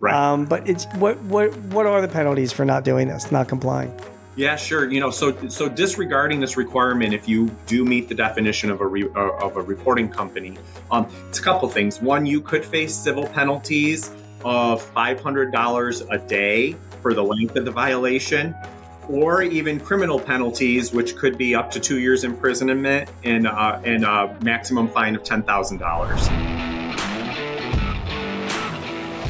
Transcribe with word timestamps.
Right. 0.00 0.14
Um, 0.14 0.44
but 0.44 0.68
it's 0.68 0.86
what 0.96 1.18
what 1.22 1.56
what 1.56 1.86
are 1.86 2.00
the 2.00 2.08
penalties 2.08 2.52
for 2.52 2.64
not 2.64 2.84
doing 2.84 3.08
this, 3.08 3.32
not 3.32 3.48
complying? 3.48 3.98
Yeah, 4.36 4.56
sure. 4.56 4.90
You 4.90 5.00
know, 5.00 5.10
so 5.10 5.48
so 5.48 5.68
disregarding 5.68 6.40
this 6.40 6.58
requirement, 6.58 7.14
if 7.14 7.26
you 7.26 7.50
do 7.66 7.84
meet 7.84 8.08
the 8.08 8.14
definition 8.14 8.70
of 8.70 8.82
a 8.82 8.86
re, 8.86 9.04
uh, 9.04 9.30
of 9.40 9.56
a 9.56 9.62
reporting 9.62 10.10
company, 10.10 10.58
um, 10.90 11.08
it's 11.28 11.38
a 11.38 11.42
couple 11.42 11.68
things. 11.70 12.02
One, 12.02 12.26
you 12.26 12.42
could 12.42 12.64
face 12.64 12.94
civil 12.94 13.26
penalties 13.26 14.12
of 14.44 14.82
five 14.82 15.20
hundred 15.20 15.52
dollars 15.52 16.02
a 16.02 16.18
day 16.18 16.76
for 17.00 17.14
the 17.14 17.24
length 17.24 17.56
of 17.56 17.64
the 17.64 17.70
violation, 17.70 18.54
or 19.08 19.42
even 19.42 19.80
criminal 19.80 20.20
penalties, 20.20 20.92
which 20.92 21.16
could 21.16 21.38
be 21.38 21.54
up 21.54 21.70
to 21.70 21.80
two 21.80 21.98
years 21.98 22.22
imprisonment 22.22 23.08
and 23.24 23.46
uh, 23.46 23.80
and 23.84 24.04
a 24.04 24.36
maximum 24.42 24.88
fine 24.88 25.16
of 25.16 25.22
ten 25.22 25.42
thousand 25.42 25.78
dollars. 25.78 26.28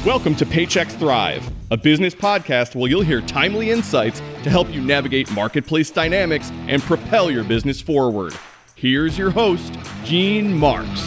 Welcome 0.06 0.36
to 0.36 0.46
Paychex 0.46 0.92
Thrive, 0.92 1.50
a 1.72 1.76
business 1.76 2.14
podcast 2.14 2.76
where 2.76 2.88
you'll 2.88 3.02
hear 3.02 3.20
timely 3.22 3.72
insights 3.72 4.20
to 4.44 4.50
help 4.50 4.72
you 4.72 4.80
navigate 4.80 5.28
marketplace 5.32 5.90
dynamics 5.90 6.52
and 6.68 6.80
propel 6.80 7.28
your 7.28 7.42
business 7.42 7.80
forward. 7.80 8.32
Here's 8.76 9.18
your 9.18 9.30
host, 9.30 9.76
Gene 10.04 10.56
Marks. 10.56 11.02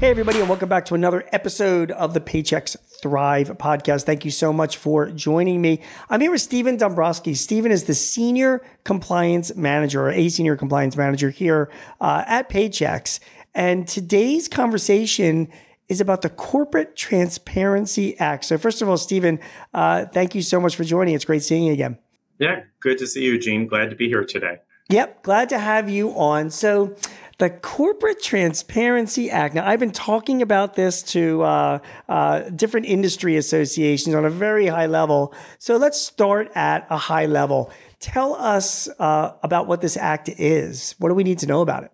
Hey, 0.00 0.10
everybody, 0.10 0.38
and 0.38 0.48
welcome 0.48 0.68
back 0.68 0.86
to 0.86 0.94
another 0.94 1.28
episode 1.32 1.90
of 1.90 2.14
the 2.14 2.20
Paychex 2.20 2.76
Thrive 3.02 3.48
podcast. 3.58 4.04
Thank 4.04 4.24
you 4.24 4.30
so 4.30 4.52
much 4.52 4.76
for 4.76 5.10
joining 5.10 5.60
me. 5.60 5.82
I'm 6.08 6.20
here 6.20 6.30
with 6.30 6.40
Stephen 6.40 6.78
Dombroski. 6.78 7.36
Stephen 7.36 7.72
is 7.72 7.84
the 7.84 7.94
Senior 7.94 8.62
Compliance 8.84 9.54
Manager, 9.56 10.06
or 10.06 10.10
a 10.10 10.28
Senior 10.28 10.56
Compliance 10.56 10.96
Manager 10.96 11.30
here 11.30 11.68
uh, 12.00 12.22
at 12.26 12.48
Paychex. 12.48 13.18
And 13.58 13.88
today's 13.88 14.46
conversation 14.46 15.48
is 15.88 16.00
about 16.00 16.22
the 16.22 16.30
Corporate 16.30 16.94
Transparency 16.94 18.16
Act. 18.20 18.44
So, 18.44 18.56
first 18.56 18.82
of 18.82 18.88
all, 18.88 18.96
Stephen, 18.96 19.40
uh, 19.74 20.06
thank 20.06 20.36
you 20.36 20.42
so 20.42 20.60
much 20.60 20.76
for 20.76 20.84
joining. 20.84 21.16
It's 21.16 21.24
great 21.24 21.42
seeing 21.42 21.64
you 21.64 21.72
again. 21.72 21.98
Yeah, 22.38 22.62
good 22.78 22.98
to 22.98 23.06
see 23.08 23.24
you, 23.24 23.36
Gene. 23.36 23.66
Glad 23.66 23.90
to 23.90 23.96
be 23.96 24.06
here 24.06 24.24
today. 24.24 24.58
Yep, 24.90 25.24
glad 25.24 25.48
to 25.48 25.58
have 25.58 25.90
you 25.90 26.10
on. 26.10 26.50
So, 26.50 26.94
the 27.38 27.50
Corporate 27.50 28.22
Transparency 28.22 29.28
Act. 29.28 29.56
Now, 29.56 29.66
I've 29.66 29.80
been 29.80 29.90
talking 29.90 30.40
about 30.40 30.74
this 30.74 31.02
to 31.14 31.42
uh, 31.42 31.78
uh, 32.08 32.42
different 32.50 32.86
industry 32.86 33.36
associations 33.36 34.14
on 34.14 34.24
a 34.24 34.30
very 34.30 34.68
high 34.68 34.86
level. 34.86 35.34
So, 35.58 35.78
let's 35.78 36.00
start 36.00 36.48
at 36.54 36.86
a 36.90 36.96
high 36.96 37.26
level. 37.26 37.72
Tell 37.98 38.34
us 38.34 38.88
uh, 39.00 39.32
about 39.42 39.66
what 39.66 39.80
this 39.80 39.96
act 39.96 40.28
is. 40.28 40.94
What 40.98 41.08
do 41.08 41.16
we 41.16 41.24
need 41.24 41.40
to 41.40 41.48
know 41.48 41.60
about 41.60 41.82
it? 41.82 41.90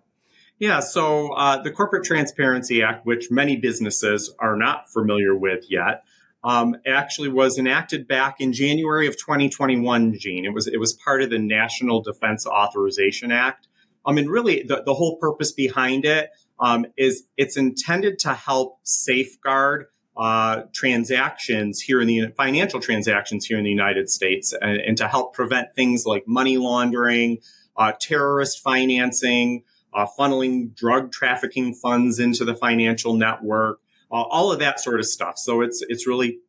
Yeah, 0.57 0.79
so 0.79 1.33
uh, 1.33 1.61
the 1.61 1.71
Corporate 1.71 2.05
Transparency 2.05 2.81
Act, 2.81 3.05
which 3.05 3.29
many 3.29 3.57
businesses 3.57 4.33
are 4.39 4.55
not 4.55 4.89
familiar 4.89 5.35
with 5.35 5.65
yet, 5.69 6.03
um, 6.45 6.77
actually 6.87 7.27
was 7.27 7.57
enacted 7.57 8.07
back 8.07 8.39
in 8.39 8.53
January 8.53 9.07
of 9.07 9.17
2021. 9.17 10.17
Gene, 10.17 10.45
it 10.45 10.53
was 10.53 10.67
it 10.67 10.77
was 10.79 10.93
part 10.93 11.21
of 11.21 11.29
the 11.29 11.39
National 11.39 12.01
Defense 12.01 12.45
Authorization 12.45 13.31
Act. 13.31 13.67
I 14.05 14.13
mean, 14.13 14.27
really, 14.27 14.63
the, 14.63 14.83
the 14.85 14.93
whole 14.93 15.17
purpose 15.17 15.51
behind 15.51 16.05
it 16.05 16.29
um, 16.59 16.85
is 16.95 17.25
it's 17.35 17.57
intended 17.57 18.19
to 18.19 18.33
help 18.33 18.79
safeguard 18.83 19.87
uh, 20.15 20.61
transactions 20.73 21.81
here 21.81 21.99
in 21.99 22.07
the 22.07 22.27
financial 22.37 22.79
transactions 22.79 23.45
here 23.45 23.57
in 23.57 23.65
the 23.65 23.69
United 23.71 24.09
States, 24.09 24.53
and, 24.61 24.77
and 24.77 24.97
to 24.99 25.07
help 25.09 25.33
prevent 25.33 25.75
things 25.75 26.05
like 26.05 26.23
money 26.27 26.55
laundering, 26.57 27.39
uh, 27.75 27.91
terrorist 27.99 28.61
financing 28.63 29.63
uh, 29.95 30.05
funneling 30.19 30.75
drug 30.75 31.11
trafficking 31.11 31.73
funds 31.73 32.19
into 32.19 32.45
the 32.45 32.55
financial 32.55 33.15
network, 33.15 33.79
uh, 34.11 34.15
all 34.15 34.51
of 34.51 34.59
that 34.59 34.79
sort 34.79 34.99
of 34.99 35.05
stuff. 35.05 35.37
So 35.37 35.61
it's 35.61 35.83
it's 35.87 36.05
really 36.05 36.39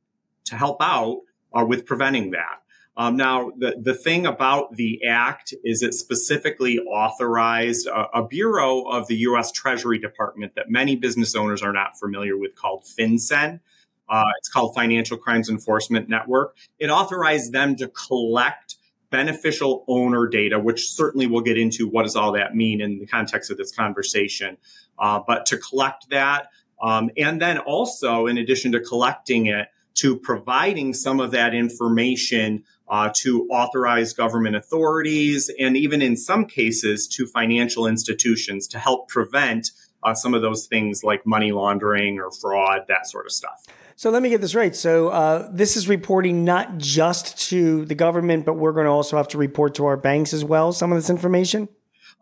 to 0.47 0.57
help 0.57 0.79
out 0.81 1.21
uh, 1.57 1.65
with 1.65 1.87
preventing 1.87 2.33
that. 2.33 2.63
Um, 2.99 3.17
now, 3.17 3.53
the, 3.59 3.77
the 3.79 3.93
thing 3.93 4.25
about 4.25 4.77
the 4.77 5.05
act 5.07 5.53
is 5.63 5.83
it 5.83 5.93
specifically 5.93 6.79
authorized 6.79 7.87
a, 7.89 8.21
a, 8.21 8.27
bureau 8.27 8.85
of 8.85 9.07
the 9.07 9.17
U.S. 9.17 9.53
Treasury 9.53 9.99
Department 9.99 10.55
that 10.55 10.71
many 10.71 10.97
business 10.97 11.35
owners 11.35 11.63
are 11.63 11.75
not 11.75 11.99
familiar 11.99 12.39
with 12.39 12.55
called 12.55 12.85
FinCEN. 12.85 13.61
Uh, 14.09 14.25
it's 14.39 14.49
called 14.49 14.75
Financial 14.75 15.19
Crimes 15.19 15.51
Enforcement 15.51 16.09
Network. 16.09 16.57
It 16.79 16.89
authorized 16.89 17.53
them 17.53 17.77
to 17.77 17.89
collect 17.89 18.76
beneficial 19.11 19.85
owner 19.89 20.27
data, 20.27 20.59
which 20.59 20.89
certainly 20.89 21.27
we'll 21.27 21.43
get 21.43 21.59
into 21.59 21.89
what 21.89 22.03
does 22.03 22.17
all 22.17 22.33
that 22.33 22.55
mean 22.55 22.81
in 22.81 22.99
the 22.99 23.07
context 23.07 23.51
of 23.51 23.57
this 23.57 23.73
conversation. 23.73 24.57
Uh, 24.99 25.21
but 25.27 25.47
to 25.47 25.59
collect 25.59 26.09
that, 26.11 26.49
um, 26.83 27.11
and 27.17 27.41
then 27.41 27.59
also, 27.59 28.27
in 28.27 28.39
addition 28.39 28.73
to 28.73 28.81
collecting 28.81 29.47
it, 29.47 29.69
to 29.95 30.17
providing 30.17 30.93
some 30.93 31.21
of 31.21 31.31
that 31.31 31.55
information 31.55 32.65
uh, 32.89 33.11
to 33.15 33.47
authorized 33.49 34.17
government 34.17 34.55
authorities, 34.55 35.51
and 35.59 35.77
even 35.77 36.03
in 36.03 36.17
some 36.17 36.45
cases 36.45 37.09
to 37.09 37.27
financial 37.27 37.87
institutions 37.87 38.69
to 38.69 38.79
help 38.79 39.09
prevent 39.09 39.71
uh, 40.03 40.15
some 40.15 40.35
of 40.35 40.43
those 40.43 40.67
things 40.67 41.03
like 41.03 41.27
money 41.27 41.51
laundering 41.51 42.21
or 42.21 42.31
fraud, 42.31 42.83
that 42.89 43.07
sort 43.07 43.27
of 43.27 43.33
stuff. 43.33 43.67
So 43.99 44.11
let 44.11 44.23
me 44.23 44.29
get 44.29 44.43
this 44.43 44.55
right. 44.55 44.77
So 44.77 45.09
uh, 45.09 45.49
this 45.51 45.75
is 45.75 45.89
reporting 45.89 46.45
not 46.45 46.77
just 46.77 47.49
to 47.49 47.87
the 47.87 47.95
government, 47.95 48.45
but 48.45 48.55
we're 48.55 48.73
going 48.73 48.85
to 48.85 48.91
also 48.91 49.17
have 49.17 49.29
to 49.29 49.39
report 49.39 49.75
to 49.77 49.87
our 49.87 49.97
banks 49.97 50.35
as 50.35 50.45
well. 50.45 50.73
Some 50.73 50.93
of 50.93 50.99
this 50.99 51.09
information. 51.09 51.71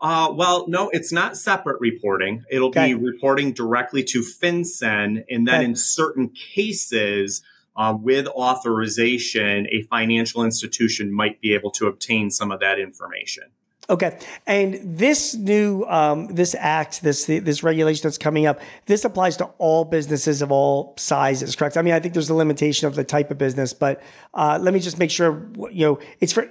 Uh, 0.01 0.33
well, 0.33 0.67
no, 0.69 0.89
it's 0.91 1.13
not 1.13 1.37
separate 1.37 1.81
reporting. 1.81 2.45
It'll 2.49 2.69
okay. 2.69 2.89
be 2.89 2.95
reporting 2.95 3.53
directly 3.53 4.05
to 4.05 4.21
FinCEN, 4.21 5.25
and 5.29 5.49
then 5.49 5.55
okay. 5.55 5.65
in 5.65 5.77
certain 5.77 6.29
cases, 6.29 7.43
uh, 7.77 7.97
with 7.99 8.29
authorization, 8.29 9.67
a 9.73 9.83
financial 9.83 10.45
institution 10.45 11.13
might 11.13 11.41
be 11.41 11.55
able 11.55 11.71
to 11.73 11.87
obtain 11.87 12.31
some 12.31 12.53
of 12.53 12.61
that 12.61 12.79
information. 12.79 13.45
Okay, 13.91 14.19
and 14.47 14.81
this 14.83 15.35
new 15.35 15.85
um, 15.85 16.29
this 16.29 16.57
act, 16.59 17.03
this 17.03 17.27
this 17.27 17.63
regulation 17.63 18.03
that's 18.03 18.17
coming 18.17 18.47
up, 18.47 18.59
this 18.87 19.05
applies 19.05 19.37
to 19.37 19.45
all 19.59 19.85
businesses 19.85 20.41
of 20.41 20.51
all 20.51 20.95
sizes, 20.97 21.55
correct? 21.55 21.77
I 21.77 21.83
mean, 21.83 21.93
I 21.93 22.01
think 22.01 22.15
there's 22.15 22.31
a 22.31 22.35
limitation 22.35 22.87
of 22.87 22.95
the 22.95 23.05
type 23.05 23.31
of 23.31 23.37
business, 23.37 23.75
but 23.75 24.03
uh, 24.33 24.59
let 24.61 24.73
me 24.73 24.81
just 24.81 24.99
make 24.99 25.11
sure 25.11 25.47
you 25.71 25.85
know 25.87 25.99
it's 26.21 26.33
for 26.33 26.49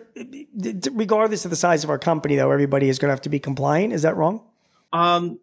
regardless 0.92 1.44
of 1.44 1.50
the 1.50 1.58
size 1.58 1.84
of 1.84 1.90
our 1.90 1.98
company, 1.98 2.36
though. 2.36 2.52
Everybody 2.52 2.88
is 2.88 3.00
going 3.00 3.10
to 3.10 3.14
have 3.14 3.22
to 3.22 3.30
be 3.30 3.40
compliant. 3.40 3.94
Is 3.94 4.04
that 4.04 4.16
wrong? 4.16 4.42
Um, 4.92 5.40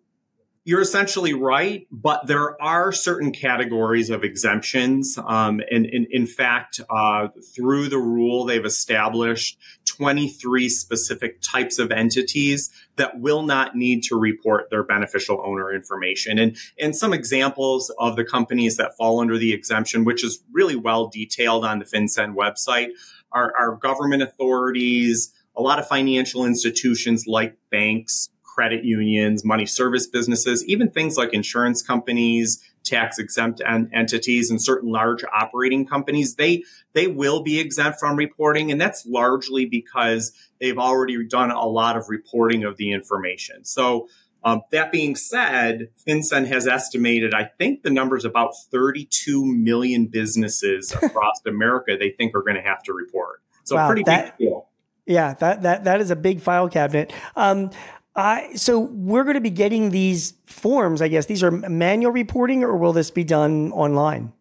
you're 0.70 0.80
essentially 0.80 1.34
right, 1.34 1.88
but 1.90 2.28
there 2.28 2.54
are 2.62 2.92
certain 2.92 3.32
categories 3.32 4.08
of 4.08 4.22
exemptions. 4.22 5.18
Um, 5.18 5.60
and, 5.68 5.84
and, 5.84 6.06
in 6.12 6.28
fact, 6.28 6.80
uh, 6.88 7.26
through 7.56 7.88
the 7.88 7.98
rule, 7.98 8.44
they've 8.44 8.64
established 8.64 9.58
23 9.86 10.68
specific 10.68 11.40
types 11.40 11.80
of 11.80 11.90
entities 11.90 12.70
that 12.94 13.18
will 13.18 13.42
not 13.42 13.74
need 13.74 14.04
to 14.04 14.16
report 14.16 14.70
their 14.70 14.84
beneficial 14.84 15.42
owner 15.44 15.74
information. 15.74 16.38
And, 16.38 16.56
and 16.78 16.94
some 16.94 17.12
examples 17.12 17.92
of 17.98 18.14
the 18.14 18.24
companies 18.24 18.76
that 18.76 18.96
fall 18.96 19.18
under 19.18 19.38
the 19.38 19.52
exemption, 19.52 20.04
which 20.04 20.22
is 20.22 20.40
really 20.52 20.76
well 20.76 21.08
detailed 21.08 21.64
on 21.64 21.80
the 21.80 21.84
FinCEN 21.84 22.36
website, 22.36 22.90
are, 23.32 23.52
are 23.58 23.74
government 23.74 24.22
authorities, 24.22 25.34
a 25.56 25.62
lot 25.62 25.80
of 25.80 25.88
financial 25.88 26.46
institutions 26.46 27.24
like 27.26 27.56
banks, 27.72 28.30
credit 28.60 28.84
unions, 28.84 29.42
money 29.42 29.64
service 29.64 30.06
businesses, 30.06 30.62
even 30.66 30.90
things 30.90 31.16
like 31.16 31.32
insurance 31.32 31.80
companies, 31.80 32.62
tax 32.84 33.18
exempt 33.18 33.62
en- 33.66 33.90
entities, 33.94 34.50
and 34.50 34.62
certain 34.62 34.92
large 34.92 35.24
operating 35.32 35.86
companies, 35.86 36.34
they 36.34 36.62
they 36.92 37.06
will 37.06 37.42
be 37.42 37.58
exempt 37.58 37.98
from 37.98 38.16
reporting, 38.16 38.70
and 38.70 38.78
that's 38.78 39.06
largely 39.06 39.64
because 39.64 40.34
they've 40.60 40.76
already 40.76 41.26
done 41.26 41.50
a 41.50 41.64
lot 41.64 41.96
of 41.96 42.10
reporting 42.10 42.64
of 42.64 42.76
the 42.76 42.92
information. 42.92 43.64
So. 43.64 44.08
Um, 44.42 44.62
that 44.72 44.90
being 44.90 45.16
said, 45.16 45.90
FinCEN 46.08 46.46
has 46.46 46.66
estimated, 46.66 47.34
I 47.34 47.50
think 47.58 47.82
the 47.82 47.90
number 47.90 48.16
is 48.16 48.24
about 48.24 48.52
32 48.70 49.44
million 49.44 50.06
businesses 50.06 50.92
across 51.02 51.42
America 51.46 51.98
they 52.00 52.12
think 52.12 52.34
are 52.34 52.40
going 52.40 52.56
to 52.56 52.62
have 52.62 52.82
to 52.84 52.94
report. 52.94 53.42
So 53.64 53.76
wow, 53.76 53.86
pretty 53.86 54.04
that, 54.04 54.38
big 54.38 54.48
deal. 54.48 54.70
Yeah, 55.04 55.34
that, 55.34 55.60
that, 55.60 55.84
that 55.84 56.00
is 56.00 56.10
a 56.10 56.16
big 56.16 56.40
file 56.40 56.70
cabinet. 56.70 57.12
Um, 57.36 57.70
uh, 58.16 58.40
so 58.56 58.78
we're 58.80 59.24
going 59.24 59.34
to 59.34 59.40
be 59.40 59.50
getting 59.50 59.90
these 59.90 60.34
forms, 60.46 61.00
I 61.00 61.08
guess. 61.08 61.26
These 61.26 61.42
are 61.42 61.50
manual 61.50 62.12
reporting, 62.12 62.64
or 62.64 62.76
will 62.76 62.92
this 62.92 63.10
be 63.10 63.24
done 63.24 63.72
online? 63.72 64.32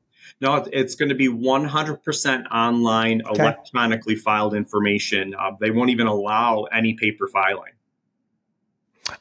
No, 0.42 0.66
it's 0.72 0.96
going 0.96 1.10
to 1.10 1.16
be 1.16 1.28
100% 1.28 2.48
online, 2.52 3.22
okay. 3.24 3.42
electronically 3.42 4.16
filed 4.16 4.54
information. 4.56 5.36
Uh, 5.38 5.52
they 5.60 5.70
won't 5.70 5.90
even 5.90 6.08
allow 6.08 6.64
any 6.72 6.94
paper 6.94 7.28
filing. 7.28 7.74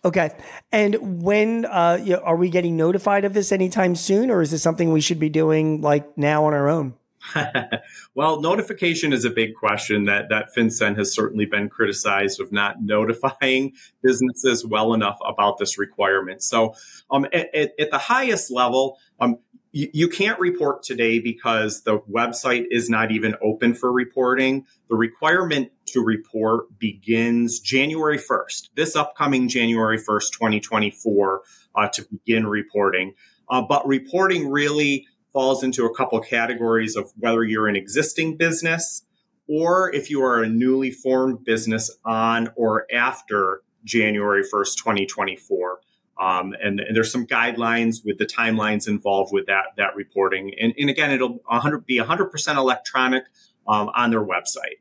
Okay. 0.05 0.31
And 0.71 1.23
when 1.23 1.65
uh, 1.65 2.21
are 2.23 2.37
we 2.37 2.51
getting 2.51 2.77
notified 2.77 3.25
of 3.25 3.35
this 3.35 3.53
anytime 3.53 3.97
soon, 3.97 4.31
or 4.31 4.43
is 4.43 4.51
this 4.51 4.63
something 4.63 4.93
we 4.93 5.01
should 5.01 5.19
be 5.19 5.29
doing 5.29 5.81
like 5.81 6.17
now 6.17 6.45
on 6.45 6.55
our 6.55 6.69
own? 6.69 6.95
well, 8.15 8.41
notification 8.41 9.13
is 9.13 9.25
a 9.25 9.31
big 9.31 9.55
question 9.55 10.05
that, 10.05 10.29
that 10.29 10.49
FinCEN 10.57 10.97
has 10.97 11.13
certainly 11.13 11.47
been 11.47 11.69
criticized 11.69 12.41
of 12.41 12.53
not 12.53 12.83
notifying 12.83 13.73
businesses 14.03 14.65
well 14.65 14.95
enough 14.95 15.19
about 15.27 15.59
this 15.59 15.79
requirement. 15.79 16.43
So, 16.43 16.75
um, 17.11 17.27
at, 17.33 17.55
at, 17.55 17.73
at 17.79 17.91
the 17.91 17.99
highest 17.99 18.51
level, 18.51 18.99
um, 19.21 19.39
you, 19.73 19.89
you 19.93 20.09
can't 20.09 20.39
report 20.41 20.83
today 20.83 21.19
because 21.19 21.83
the 21.83 21.99
website 22.01 22.67
is 22.71 22.89
not 22.89 23.11
even 23.11 23.35
open 23.43 23.75
for 23.75 23.93
reporting. 23.93 24.67
The 24.89 24.97
requirement 24.97 25.73
to 25.87 26.03
report 26.03 26.79
begins 26.79 27.61
January 27.61 28.19
1st, 28.19 28.71
this 28.75 28.97
upcoming 28.97 29.49
January 29.49 29.99
1st, 29.99 30.33
2024, 30.33 31.43
uh, 31.75 31.89
to 31.89 32.07
begin 32.11 32.47
reporting. 32.47 33.15
Uh, 33.51 33.63
but 33.63 33.87
reporting 33.87 34.51
really 34.51 35.07
falls 35.33 35.63
into 35.63 35.85
a 35.85 35.95
couple 35.95 36.19
categories 36.21 36.97
of 36.97 37.13
whether 37.19 37.45
you're 37.45 37.69
an 37.69 37.77
existing 37.77 38.37
business 38.37 39.03
or 39.49 39.93
if 39.95 40.11
you 40.11 40.23
are 40.23 40.43
a 40.43 40.49
newly 40.49 40.91
formed 40.91 41.45
business 41.45 41.91
on 42.05 42.49
or 42.55 42.87
after 42.93 43.63
January 43.85 44.43
1st, 44.43 44.77
2024. 44.77 45.81
Um, 46.21 46.53
and, 46.61 46.81
and, 46.81 46.97
there's 46.97 47.13
some 47.13 47.27
guidelines 47.27 48.05
with 48.05 48.19
the 48.19 48.27
timelines 48.27 48.89
involved 48.89 49.33
with 49.33 49.47
that 49.47 49.67
that 49.77 49.95
reporting. 49.95 50.53
And, 50.61 50.75
and 50.77 50.91
again, 50.91 51.13
it'll 51.13 51.41
100, 51.47 51.87
be 51.87 52.01
100% 52.01 52.57
electronic 52.57 53.23
um, 53.69 53.89
on 53.95 54.11
their 54.11 54.25
website. 54.25 54.81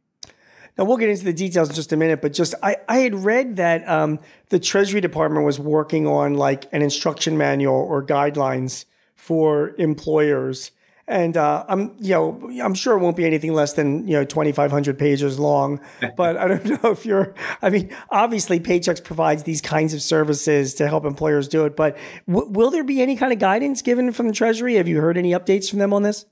Now 0.78 0.86
we'll 0.86 0.98
get 0.98 1.10
into 1.10 1.26
the 1.26 1.34
details 1.34 1.70
in 1.70 1.76
just 1.76 1.94
a 1.94 1.98
minute, 1.98 2.22
but 2.22 2.34
just 2.34 2.56
I, 2.64 2.78
I 2.90 3.00
had 3.00 3.14
read 3.16 3.58
that 3.58 3.88
um, 3.88 4.20
the 4.50 4.60
Treasury 4.60 5.02
Department 5.02 5.46
was 5.46 5.60
working 5.60 6.08
on 6.08 6.36
like 6.36 6.66
an 6.72 6.82
instruction 6.82 7.38
manual 7.38 7.76
or 7.76 8.04
guidelines 8.04 8.86
for 9.18 9.76
employers. 9.78 10.72
And 11.10 11.38
uh, 11.38 11.66
I'm, 11.70 11.96
you 12.00 12.14
know, 12.14 12.52
I'm 12.62 12.74
sure 12.74 12.98
it 12.98 13.02
won't 13.02 13.16
be 13.16 13.26
anything 13.26 13.54
less 13.54 13.74
than 13.74 14.08
you 14.08 14.14
know 14.14 14.26
2,500 14.26 15.00
pages 15.00 15.40
long. 15.40 15.80
But 16.18 16.38
I 16.38 16.48
don't 16.48 16.84
know 16.84 16.92
if 16.92 17.06
you're. 17.06 17.34
I 17.62 17.70
mean, 17.70 17.96
obviously, 18.10 18.60
Paychex 18.60 19.04
provides 19.04 19.44
these 19.44 19.62
kinds 19.62 19.94
of 19.94 20.02
services 20.02 20.74
to 20.76 20.88
help 20.88 21.06
employers 21.06 21.48
do 21.48 21.66
it. 21.66 21.76
But 21.76 21.98
w- 22.28 22.50
will 22.50 22.72
there 22.72 22.84
be 22.84 23.02
any 23.02 23.16
kind 23.16 23.32
of 23.32 23.40
guidance 23.40 23.82
given 23.82 24.12
from 24.12 24.28
the 24.28 24.34
Treasury? 24.34 24.76
Have 24.76 24.88
you 24.88 25.00
heard 25.00 25.18
any 25.18 25.32
updates 25.32 25.70
from 25.70 25.80
them 25.80 25.94
on 25.94 26.04
this? 26.04 26.26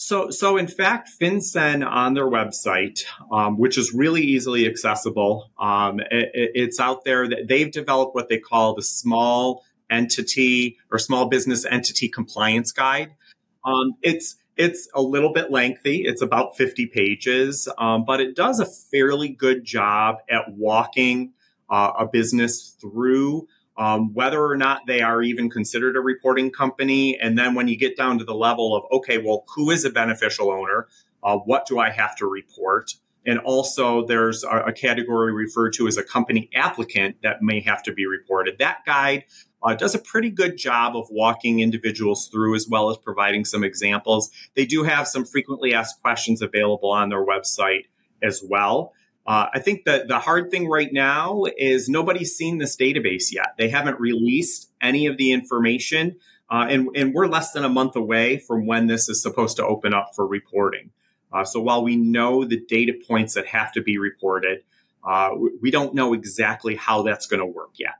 So, 0.00 0.30
so 0.30 0.56
in 0.56 0.68
fact, 0.68 1.10
FinCEN 1.20 1.84
on 1.84 2.14
their 2.14 2.30
website, 2.30 3.04
um, 3.32 3.58
which 3.58 3.76
is 3.76 3.92
really 3.92 4.22
easily 4.22 4.64
accessible, 4.64 5.50
um, 5.58 5.98
it, 5.98 6.30
it's 6.32 6.78
out 6.78 7.04
there 7.04 7.28
that 7.28 7.48
they've 7.48 7.70
developed 7.70 8.14
what 8.14 8.28
they 8.28 8.38
call 8.38 8.74
the 8.74 8.82
small 8.82 9.64
entity 9.90 10.76
or 10.90 10.98
small 10.98 11.26
business 11.26 11.64
entity 11.64 12.08
compliance 12.08 12.72
guide. 12.72 13.14
Um, 13.64 13.94
it's 14.02 14.36
it's 14.56 14.88
a 14.94 15.02
little 15.02 15.32
bit 15.32 15.52
lengthy. 15.52 16.02
It's 16.04 16.20
about 16.20 16.56
50 16.56 16.86
pages, 16.86 17.68
um, 17.78 18.04
but 18.04 18.20
it 18.20 18.34
does 18.34 18.58
a 18.58 18.66
fairly 18.66 19.28
good 19.28 19.64
job 19.64 20.16
at 20.28 20.50
walking 20.50 21.32
uh, 21.70 21.92
a 21.98 22.06
business 22.06 22.76
through 22.80 23.46
um, 23.78 24.12
whether 24.12 24.44
or 24.44 24.56
not 24.56 24.82
they 24.86 25.00
are 25.00 25.22
even 25.22 25.48
considered 25.48 25.96
a 25.96 26.00
reporting 26.00 26.50
company. 26.50 27.18
And 27.18 27.38
then 27.38 27.54
when 27.54 27.68
you 27.68 27.76
get 27.76 27.96
down 27.96 28.18
to 28.18 28.24
the 28.24 28.34
level 28.34 28.74
of, 28.74 28.84
okay, 28.90 29.18
well, 29.18 29.44
who 29.54 29.70
is 29.70 29.84
a 29.84 29.90
beneficial 29.90 30.50
owner? 30.50 30.88
Uh, 31.22 31.36
what 31.36 31.66
do 31.66 31.78
I 31.78 31.90
have 31.90 32.16
to 32.16 32.26
report? 32.26 32.92
And 33.24 33.38
also, 33.40 34.06
there's 34.06 34.42
a, 34.42 34.64
a, 34.66 34.72
category 34.72 35.32
referred 35.32 35.74
to 35.74 35.86
as 35.86 35.96
a 35.96 36.02
company 36.02 36.48
applicant 36.54 37.16
that 37.22 37.42
may 37.42 37.60
have 37.60 37.82
to 37.84 37.92
be 37.92 38.06
reported. 38.06 38.58
That 38.58 38.84
guide 38.86 39.24
uh, 39.62 39.74
does 39.74 39.94
a 39.94 39.98
pretty 39.98 40.30
good 40.30 40.56
job 40.56 40.96
of 40.96 41.06
walking 41.10 41.60
individuals 41.60 42.28
through 42.28 42.54
as 42.54 42.66
well 42.68 42.90
as 42.90 42.96
providing 42.98 43.44
some 43.44 43.64
examples. 43.64 44.30
They 44.54 44.66
do 44.66 44.84
have 44.84 45.08
some 45.08 45.24
frequently 45.24 45.74
asked 45.74 46.00
questions 46.00 46.42
available 46.42 46.90
on 46.90 47.08
their 47.08 47.24
website 47.24 47.86
as 48.22 48.42
well. 48.42 48.92
Uh, 49.26 49.46
I 49.52 49.58
think 49.58 49.84
that 49.84 50.08
the 50.08 50.20
hard 50.20 50.50
thing 50.50 50.68
right 50.68 50.90
now 50.90 51.44
is 51.58 51.88
nobody's 51.88 52.34
seen 52.34 52.58
this 52.58 52.76
database 52.76 53.30
yet. 53.30 53.54
They 53.58 53.68
haven't 53.68 54.00
released 54.00 54.70
any 54.80 55.06
of 55.06 55.18
the 55.18 55.32
information, 55.32 56.16
uh, 56.50 56.66
and, 56.70 56.88
and 56.94 57.12
we're 57.12 57.26
less 57.26 57.52
than 57.52 57.62
a 57.62 57.68
month 57.68 57.94
away 57.94 58.38
from 58.38 58.66
when 58.66 58.86
this 58.86 59.06
is 59.08 59.20
supposed 59.20 59.56
to 59.58 59.66
open 59.66 59.92
up 59.92 60.12
for 60.14 60.26
reporting. 60.26 60.92
Uh, 61.30 61.44
so 61.44 61.60
while 61.60 61.84
we 61.84 61.94
know 61.94 62.44
the 62.44 62.58
data 62.68 62.94
points 63.06 63.34
that 63.34 63.46
have 63.48 63.70
to 63.72 63.82
be 63.82 63.98
reported, 63.98 64.62
uh, 65.06 65.30
we 65.60 65.70
don't 65.70 65.94
know 65.94 66.14
exactly 66.14 66.74
how 66.74 67.02
that's 67.02 67.26
going 67.26 67.40
to 67.40 67.46
work 67.46 67.72
yet. 67.78 67.96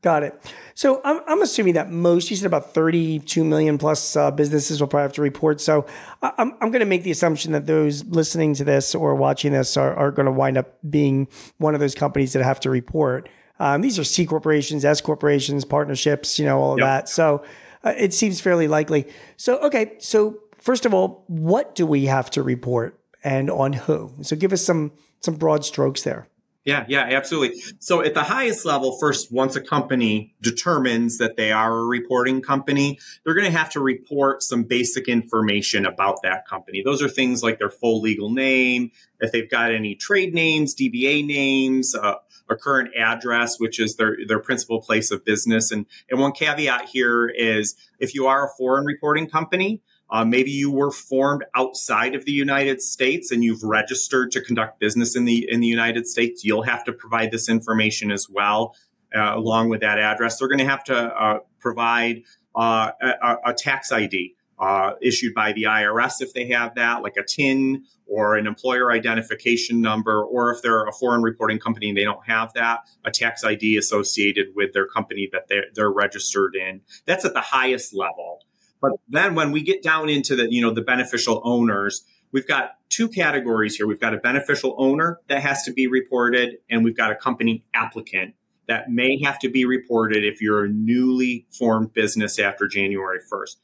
Got 0.00 0.22
it. 0.22 0.52
So 0.74 1.00
I'm, 1.04 1.20
I'm 1.26 1.42
assuming 1.42 1.74
that 1.74 1.90
most, 1.90 2.30
you 2.30 2.36
said 2.36 2.46
about 2.46 2.72
32 2.72 3.42
million 3.44 3.78
plus 3.78 4.14
uh, 4.14 4.30
businesses 4.30 4.80
will 4.80 4.86
probably 4.86 5.02
have 5.02 5.12
to 5.14 5.22
report. 5.22 5.60
So 5.60 5.86
I'm, 6.22 6.52
I'm 6.60 6.70
going 6.70 6.80
to 6.80 6.86
make 6.86 7.02
the 7.02 7.10
assumption 7.10 7.50
that 7.52 7.66
those 7.66 8.04
listening 8.04 8.54
to 8.54 8.64
this 8.64 8.94
or 8.94 9.16
watching 9.16 9.52
this 9.52 9.76
are, 9.76 9.92
are 9.96 10.12
going 10.12 10.26
to 10.26 10.32
wind 10.32 10.56
up 10.56 10.78
being 10.88 11.26
one 11.56 11.74
of 11.74 11.80
those 11.80 11.96
companies 11.96 12.32
that 12.34 12.44
have 12.44 12.60
to 12.60 12.70
report. 12.70 13.28
Um, 13.58 13.80
these 13.80 13.98
are 13.98 14.04
C 14.04 14.24
corporations, 14.24 14.84
S 14.84 15.00
corporations, 15.00 15.64
partnerships, 15.64 16.38
you 16.38 16.44
know, 16.44 16.60
all 16.60 16.72
of 16.74 16.78
yep. 16.78 16.86
that. 16.86 17.08
So 17.08 17.44
uh, 17.82 17.94
it 17.98 18.14
seems 18.14 18.40
fairly 18.40 18.68
likely. 18.68 19.08
So, 19.36 19.58
okay. 19.58 19.94
So 19.98 20.38
first 20.58 20.86
of 20.86 20.94
all, 20.94 21.24
what 21.26 21.74
do 21.74 21.86
we 21.86 22.04
have 22.04 22.30
to 22.30 22.42
report 22.44 23.00
and 23.24 23.50
on 23.50 23.72
who? 23.72 24.14
So 24.22 24.36
give 24.36 24.52
us 24.52 24.62
some, 24.62 24.92
some 25.22 25.34
broad 25.34 25.64
strokes 25.64 26.02
there. 26.02 26.28
Yeah, 26.68 26.84
yeah, 26.86 27.00
absolutely. 27.00 27.62
So 27.78 28.02
at 28.02 28.12
the 28.12 28.24
highest 28.24 28.66
level, 28.66 28.98
first, 28.98 29.32
once 29.32 29.56
a 29.56 29.60
company 29.62 30.34
determines 30.42 31.16
that 31.16 31.38
they 31.38 31.50
are 31.50 31.72
a 31.72 31.86
reporting 31.86 32.42
company, 32.42 32.98
they're 33.24 33.32
going 33.32 33.50
to 33.50 33.58
have 33.58 33.70
to 33.70 33.80
report 33.80 34.42
some 34.42 34.64
basic 34.64 35.08
information 35.08 35.86
about 35.86 36.20
that 36.24 36.46
company. 36.46 36.82
Those 36.84 37.00
are 37.00 37.08
things 37.08 37.42
like 37.42 37.58
their 37.58 37.70
full 37.70 38.02
legal 38.02 38.28
name, 38.28 38.90
if 39.18 39.32
they've 39.32 39.48
got 39.48 39.72
any 39.72 39.94
trade 39.94 40.34
names, 40.34 40.74
DBA 40.74 41.24
names, 41.26 41.94
uh, 41.94 42.16
a 42.50 42.56
current 42.56 42.90
address, 42.94 43.58
which 43.58 43.80
is 43.80 43.96
their, 43.96 44.18
their 44.26 44.38
principal 44.38 44.82
place 44.82 45.10
of 45.10 45.24
business. 45.24 45.70
And, 45.70 45.86
and 46.10 46.20
one 46.20 46.32
caveat 46.32 46.90
here 46.90 47.30
is 47.30 47.76
if 47.98 48.14
you 48.14 48.26
are 48.26 48.44
a 48.44 48.50
foreign 48.58 48.84
reporting 48.84 49.26
company, 49.26 49.80
uh, 50.10 50.24
maybe 50.24 50.50
you 50.50 50.70
were 50.70 50.90
formed 50.90 51.44
outside 51.54 52.14
of 52.14 52.24
the 52.24 52.32
United 52.32 52.80
States 52.80 53.30
and 53.30 53.44
you've 53.44 53.62
registered 53.62 54.30
to 54.32 54.40
conduct 54.40 54.80
business 54.80 55.14
in 55.14 55.24
the 55.24 55.46
in 55.50 55.60
the 55.60 55.66
United 55.66 56.06
States. 56.06 56.44
You'll 56.44 56.62
have 56.62 56.84
to 56.84 56.92
provide 56.92 57.30
this 57.30 57.48
information 57.48 58.10
as 58.10 58.28
well, 58.28 58.74
uh, 59.14 59.34
along 59.36 59.68
with 59.68 59.80
that 59.80 59.98
address. 59.98 60.38
They're 60.38 60.48
going 60.48 60.58
to 60.58 60.64
have 60.64 60.84
to 60.84 60.96
uh, 60.96 61.38
provide 61.60 62.22
uh, 62.54 62.92
a, 63.00 63.36
a, 63.46 63.54
tax 63.54 63.92
ID 63.92 64.34
uh, 64.58 64.92
issued 65.00 65.34
by 65.34 65.52
the 65.52 65.64
IRS 65.64 66.14
if 66.20 66.32
they 66.32 66.48
have 66.48 66.74
that, 66.74 67.02
like 67.02 67.16
a 67.16 67.22
TIN 67.22 67.84
or 68.06 68.36
an 68.36 68.46
employer 68.46 68.90
identification 68.90 69.80
number, 69.80 70.24
or 70.24 70.52
if 70.52 70.62
they're 70.62 70.84
a 70.86 70.92
foreign 70.92 71.22
reporting 71.22 71.58
company 71.58 71.88
and 71.88 71.96
they 71.96 72.04
don't 72.04 72.26
have 72.26 72.52
that, 72.54 72.80
a 73.04 73.10
tax 73.10 73.44
ID 73.44 73.76
associated 73.76 74.46
with 74.56 74.72
their 74.72 74.86
company 74.86 75.28
that 75.30 75.46
they're, 75.48 75.66
they're 75.74 75.92
registered 75.92 76.56
in. 76.56 76.80
That's 77.04 77.24
at 77.24 77.34
the 77.34 77.40
highest 77.42 77.94
level. 77.94 78.40
But 78.80 78.92
then 79.08 79.34
when 79.34 79.52
we 79.52 79.62
get 79.62 79.82
down 79.82 80.08
into 80.08 80.36
the, 80.36 80.52
you 80.52 80.62
know, 80.62 80.72
the 80.72 80.82
beneficial 80.82 81.40
owners, 81.44 82.04
we've 82.32 82.46
got 82.46 82.72
two 82.88 83.08
categories 83.08 83.76
here. 83.76 83.86
We've 83.86 84.00
got 84.00 84.14
a 84.14 84.18
beneficial 84.18 84.74
owner 84.78 85.20
that 85.28 85.42
has 85.42 85.62
to 85.64 85.72
be 85.72 85.86
reported, 85.86 86.58
and 86.70 86.84
we've 86.84 86.96
got 86.96 87.10
a 87.10 87.16
company 87.16 87.64
applicant 87.74 88.34
that 88.68 88.90
may 88.90 89.20
have 89.22 89.38
to 89.40 89.48
be 89.48 89.64
reported 89.64 90.24
if 90.24 90.40
you're 90.40 90.66
a 90.66 90.68
newly 90.68 91.46
formed 91.50 91.92
business 91.94 92.38
after 92.38 92.68
January 92.68 93.18
1st. 93.32 93.56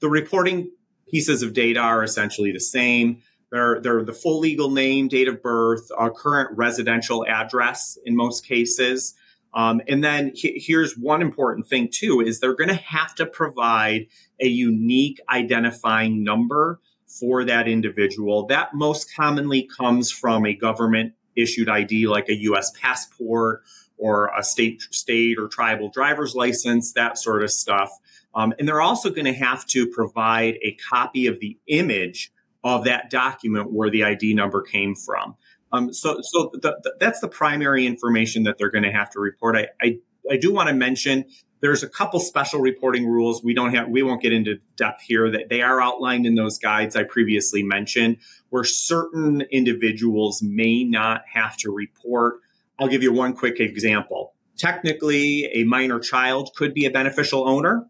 The 0.00 0.08
reporting 0.08 0.70
pieces 1.08 1.42
of 1.42 1.52
data 1.52 1.80
are 1.80 2.02
essentially 2.02 2.52
the 2.52 2.60
same. 2.60 3.22
They're, 3.50 3.80
they're 3.80 4.04
the 4.04 4.14
full 4.14 4.38
legal 4.38 4.70
name, 4.70 5.08
date 5.08 5.28
of 5.28 5.42
birth, 5.42 5.90
current 6.16 6.56
residential 6.56 7.26
address 7.26 7.98
in 8.06 8.16
most 8.16 8.46
cases. 8.46 9.14
Um, 9.54 9.80
and 9.86 10.02
then 10.02 10.32
he, 10.34 10.62
here's 10.64 10.96
one 10.96 11.20
important 11.20 11.66
thing 11.66 11.88
too 11.92 12.20
is 12.20 12.40
they're 12.40 12.56
going 12.56 12.68
to 12.68 12.74
have 12.74 13.14
to 13.16 13.26
provide 13.26 14.06
a 14.40 14.46
unique 14.46 15.20
identifying 15.28 16.24
number 16.24 16.80
for 17.06 17.44
that 17.44 17.68
individual. 17.68 18.46
That 18.46 18.74
most 18.74 19.14
commonly 19.14 19.68
comes 19.76 20.10
from 20.10 20.46
a 20.46 20.54
government 20.54 21.12
issued 21.36 21.68
ID 21.68 22.06
like 22.08 22.28
a 22.28 22.34
US 22.34 22.70
passport 22.80 23.62
or 23.98 24.30
a 24.36 24.42
state 24.42 24.82
state 24.90 25.38
or 25.38 25.48
tribal 25.48 25.90
driver's 25.90 26.34
license, 26.34 26.92
that 26.92 27.18
sort 27.18 27.42
of 27.42 27.50
stuff. 27.50 27.90
Um, 28.34 28.54
and 28.58 28.66
they're 28.66 28.80
also 28.80 29.10
going 29.10 29.26
to 29.26 29.34
have 29.34 29.66
to 29.66 29.86
provide 29.86 30.58
a 30.62 30.76
copy 30.90 31.26
of 31.26 31.38
the 31.40 31.58
image 31.66 32.32
of 32.64 32.84
that 32.84 33.10
document 33.10 33.72
where 33.72 33.90
the 33.90 34.04
ID 34.04 34.34
number 34.34 34.62
came 34.62 34.94
from. 34.94 35.36
Um, 35.72 35.92
so, 35.92 36.18
so 36.22 36.50
the, 36.52 36.78
the, 36.82 36.94
that's 37.00 37.20
the 37.20 37.28
primary 37.28 37.86
information 37.86 38.42
that 38.44 38.58
they're 38.58 38.70
going 38.70 38.84
to 38.84 38.92
have 38.92 39.10
to 39.10 39.20
report. 39.20 39.56
I, 39.56 39.68
I, 39.80 39.98
I 40.30 40.36
do 40.36 40.52
want 40.52 40.68
to 40.68 40.74
mention 40.74 41.24
there's 41.60 41.82
a 41.82 41.88
couple 41.88 42.20
special 42.20 42.60
reporting 42.60 43.06
rules. 43.06 43.42
We 43.42 43.54
don't 43.54 43.74
have, 43.74 43.88
we 43.88 44.02
won't 44.02 44.20
get 44.20 44.32
into 44.32 44.58
depth 44.76 45.02
here 45.02 45.30
that 45.30 45.48
they 45.48 45.62
are 45.62 45.80
outlined 45.80 46.26
in 46.26 46.34
those 46.34 46.58
guides 46.58 46.96
I 46.96 47.04
previously 47.04 47.62
mentioned 47.62 48.18
where 48.50 48.64
certain 48.64 49.42
individuals 49.50 50.42
may 50.42 50.84
not 50.84 51.22
have 51.32 51.56
to 51.58 51.70
report. 51.70 52.40
I'll 52.78 52.88
give 52.88 53.02
you 53.02 53.12
one 53.12 53.34
quick 53.34 53.60
example. 53.60 54.34
Technically, 54.58 55.46
a 55.54 55.64
minor 55.64 55.98
child 55.98 56.50
could 56.56 56.74
be 56.74 56.84
a 56.84 56.90
beneficial 56.90 57.48
owner. 57.48 57.86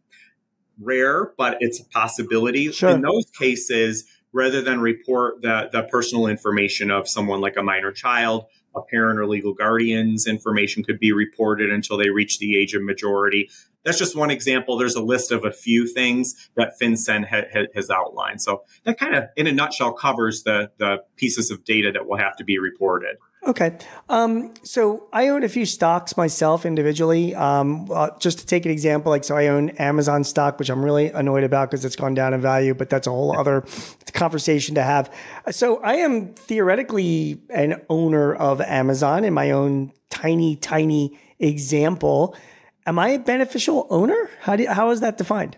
Rare, 0.81 1.33
but 1.37 1.59
it's 1.61 1.81
a 1.81 1.85
possibility. 1.85 2.73
Sure. 2.73 2.91
In 2.91 3.03
those 3.03 3.27
cases, 3.39 4.05
rather 4.33 4.62
than 4.62 4.81
report 4.81 5.43
the, 5.43 5.69
the 5.73 5.83
personal 5.85 6.27
information 6.27 6.91
of 6.91 7.09
someone 7.09 7.41
like 7.41 7.57
a 7.57 7.62
minor 7.62 7.93
child, 7.93 8.47
a 8.75 8.81
parent 8.81 9.19
or 9.19 9.27
legal 9.27 9.53
guardian's 9.53 10.27
information 10.27 10.83
could 10.83 10.99
be 10.99 11.12
reported 11.12 11.71
until 11.71 11.97
they 11.97 12.09
reach 12.09 12.39
the 12.39 12.57
age 12.57 12.75
of 12.75 12.83
majority. 12.83 13.51
That's 13.85 13.99
just 13.99 14.17
one 14.17 14.31
example. 14.31 14.79
There's 14.79 14.95
a 14.95 15.03
list 15.03 15.33
of 15.33 15.45
a 15.45 15.53
few 15.53 15.87
things 15.87 16.49
that 16.55 16.75
FinCEN 16.81 17.29
ha- 17.29 17.49
ha- 17.53 17.67
has 17.75 17.91
outlined. 17.91 18.41
So 18.41 18.62
that 18.85 18.99
kind 18.99 19.15
of, 19.15 19.25
in 19.37 19.47
a 19.47 19.53
nutshell, 19.53 19.93
covers 19.93 20.45
the, 20.45 20.71
the 20.79 21.05
pieces 21.17 21.51
of 21.51 21.65
data 21.65 21.91
that 21.93 22.07
will 22.07 22.19
have 22.19 22.37
to 22.37 22.45
be 22.45 22.59
reported. 22.59 23.17
Okay. 23.44 23.76
Um, 24.08 24.54
so 24.62 25.08
I 25.12 25.28
own 25.28 25.42
a 25.42 25.49
few 25.49 25.66
stocks 25.66 26.16
myself 26.16 26.64
individually. 26.64 27.34
Um, 27.34 27.88
uh, 27.90 28.11
just 28.20 28.38
to 28.38 28.46
take 28.46 28.64
an 28.64 28.70
example, 28.70 29.11
like, 29.11 29.25
so 29.25 29.37
I 29.37 29.49
own 29.49 29.70
Amazon 29.70 30.22
stock, 30.22 30.61
which 30.61 30.70
I'm 30.70 30.84
really 30.84 31.11
annoyed 31.11 31.42
about 31.42 31.68
because 31.70 31.84
it's 31.84 31.96
gone 31.96 32.14
down 32.14 32.34
in 32.34 32.40
value, 32.40 32.72
but 32.72 32.88
that's 32.88 33.08
a 33.08 33.11
whole 33.11 33.37
other 33.37 33.64
conversation 34.12 34.76
to 34.76 34.82
have. 34.84 35.12
So 35.50 35.82
I 35.82 35.94
am 35.94 36.34
theoretically 36.34 37.42
an 37.50 37.82
owner 37.88 38.32
of 38.32 38.61
Amazon 38.61 39.25
in 39.25 39.34
my 39.34 39.50
own 39.50 39.92
tiny, 40.08 40.54
tiny 40.54 41.18
example. 41.40 42.37
Am 42.87 42.96
I 42.99 43.08
a 43.08 43.18
beneficial 43.18 43.88
owner? 43.90 44.30
How 44.42 44.54
do, 44.54 44.68
how 44.68 44.90
is 44.90 45.00
that 45.00 45.18
defined? 45.18 45.56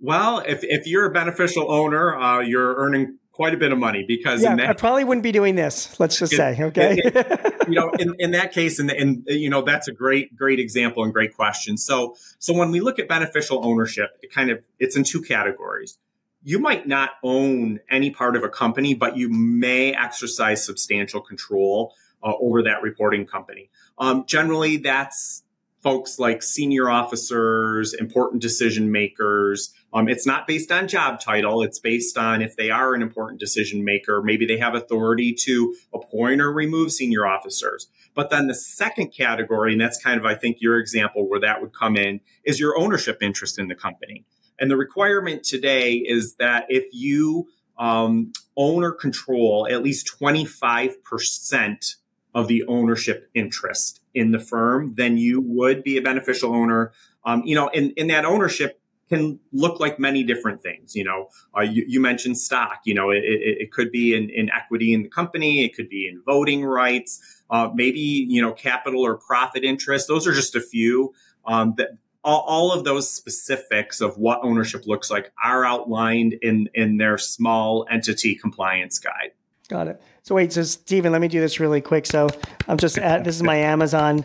Well, 0.00 0.42
if, 0.46 0.60
if 0.62 0.86
you're 0.86 1.06
a 1.06 1.12
beneficial 1.12 1.70
owner, 1.70 2.16
uh, 2.16 2.40
you're 2.40 2.74
earning 2.74 3.18
quite 3.38 3.54
a 3.54 3.56
bit 3.56 3.70
of 3.70 3.78
money 3.78 4.02
because 4.02 4.42
yeah, 4.42 4.56
that, 4.56 4.68
I 4.68 4.72
probably 4.72 5.04
wouldn't 5.04 5.22
be 5.22 5.30
doing 5.30 5.54
this. 5.54 6.00
Let's 6.00 6.18
just 6.18 6.32
it, 6.32 6.36
say, 6.36 6.58
okay. 6.60 6.96
It, 6.98 7.68
you 7.68 7.76
know, 7.76 7.92
in, 7.96 8.16
in 8.18 8.32
that 8.32 8.52
case, 8.52 8.80
and, 8.80 8.90
and 8.90 9.22
you 9.28 9.48
know, 9.48 9.62
that's 9.62 9.86
a 9.86 9.92
great, 9.92 10.36
great 10.36 10.58
example 10.58 11.04
and 11.04 11.12
great 11.12 11.36
question. 11.36 11.76
So, 11.78 12.16
so 12.40 12.52
when 12.52 12.72
we 12.72 12.80
look 12.80 12.98
at 12.98 13.06
beneficial 13.06 13.64
ownership, 13.64 14.10
it 14.22 14.34
kind 14.34 14.50
of 14.50 14.58
it's 14.80 14.96
in 14.96 15.04
two 15.04 15.22
categories. 15.22 15.98
You 16.42 16.58
might 16.58 16.88
not 16.88 17.10
own 17.22 17.78
any 17.88 18.10
part 18.10 18.34
of 18.34 18.42
a 18.42 18.48
company, 18.48 18.94
but 18.94 19.16
you 19.16 19.28
may 19.28 19.94
exercise 19.94 20.66
substantial 20.66 21.20
control 21.20 21.94
uh, 22.24 22.32
over 22.40 22.64
that 22.64 22.82
reporting 22.82 23.24
company. 23.24 23.70
Um, 23.98 24.24
generally, 24.26 24.78
that's 24.78 25.44
folks 25.82 26.18
like 26.18 26.42
senior 26.42 26.90
officers, 26.90 27.94
important 27.94 28.42
decision 28.42 28.90
makers. 28.90 29.72
Um, 29.92 30.08
it's 30.08 30.26
not 30.26 30.46
based 30.46 30.72
on 30.72 30.88
job 30.88 31.20
title. 31.20 31.62
It's 31.62 31.78
based 31.78 32.18
on 32.18 32.42
if 32.42 32.56
they 32.56 32.70
are 32.70 32.94
an 32.94 33.02
important 33.02 33.40
decision 33.40 33.84
maker, 33.84 34.20
maybe 34.22 34.44
they 34.44 34.58
have 34.58 34.74
authority 34.74 35.32
to 35.44 35.74
appoint 35.94 36.40
or 36.40 36.52
remove 36.52 36.92
senior 36.92 37.26
officers. 37.26 37.88
But 38.14 38.30
then 38.30 38.48
the 38.48 38.54
second 38.54 39.12
category, 39.16 39.72
and 39.72 39.80
that's 39.80 40.02
kind 40.02 40.18
of, 40.18 40.26
I 40.26 40.34
think, 40.34 40.58
your 40.60 40.78
example 40.78 41.28
where 41.28 41.40
that 41.40 41.62
would 41.62 41.72
come 41.72 41.96
in, 41.96 42.20
is 42.44 42.58
your 42.58 42.78
ownership 42.78 43.22
interest 43.22 43.58
in 43.58 43.68
the 43.68 43.74
company. 43.74 44.24
And 44.58 44.70
the 44.70 44.76
requirement 44.76 45.44
today 45.44 45.92
is 45.94 46.34
that 46.36 46.66
if 46.68 46.84
you 46.92 47.46
um, 47.78 48.32
own 48.56 48.82
or 48.82 48.92
control 48.92 49.68
at 49.70 49.82
least 49.82 50.10
25% 50.20 51.96
of 52.34 52.48
the 52.48 52.64
ownership 52.66 53.30
interest 53.34 54.00
in 54.14 54.32
the 54.32 54.38
firm, 54.38 54.94
then 54.96 55.16
you 55.16 55.40
would 55.40 55.82
be 55.82 55.96
a 55.96 56.02
beneficial 56.02 56.54
owner. 56.54 56.92
Um, 57.24 57.42
you 57.44 57.54
know, 57.54 57.68
in, 57.68 57.92
in 57.92 58.08
that 58.08 58.24
ownership 58.24 58.80
can 59.08 59.40
look 59.52 59.80
like 59.80 59.98
many 59.98 60.22
different 60.22 60.62
things. 60.62 60.94
You 60.94 61.04
know, 61.04 61.28
uh, 61.56 61.62
you, 61.62 61.84
you, 61.88 62.00
mentioned 62.00 62.38
stock. 62.38 62.80
You 62.84 62.94
know, 62.94 63.10
it, 63.10 63.24
it, 63.24 63.58
it 63.62 63.72
could 63.72 63.90
be 63.90 64.14
in, 64.14 64.28
in, 64.30 64.50
equity 64.50 64.92
in 64.92 65.02
the 65.02 65.08
company. 65.08 65.64
It 65.64 65.74
could 65.74 65.88
be 65.88 66.08
in 66.08 66.22
voting 66.24 66.64
rights. 66.64 67.42
Uh, 67.50 67.70
maybe 67.74 68.00
you 68.00 68.42
know, 68.42 68.52
capital 68.52 69.04
or 69.04 69.16
profit 69.16 69.64
interest. 69.64 70.08
Those 70.08 70.26
are 70.26 70.34
just 70.34 70.54
a 70.54 70.60
few. 70.60 71.14
Um, 71.46 71.74
that 71.78 71.90
all, 72.22 72.44
all, 72.46 72.72
of 72.72 72.84
those 72.84 73.10
specifics 73.10 74.00
of 74.02 74.18
what 74.18 74.40
ownership 74.42 74.86
looks 74.86 75.10
like 75.10 75.32
are 75.42 75.64
outlined 75.64 76.34
in 76.42 76.68
in 76.74 76.98
their 76.98 77.16
small 77.16 77.86
entity 77.90 78.34
compliance 78.34 78.98
guide. 78.98 79.32
Got 79.68 79.88
it. 79.88 80.02
So 80.22 80.34
wait, 80.34 80.52
so 80.52 80.62
Stephen, 80.62 81.12
let 81.12 81.20
me 81.20 81.28
do 81.28 81.40
this 81.40 81.60
really 81.60 81.80
quick. 81.80 82.06
So 82.06 82.28
I'm 82.66 82.78
just 82.78 82.98
at 82.98 83.24
this 83.24 83.36
is 83.36 83.42
my 83.42 83.56
Amazon. 83.56 84.24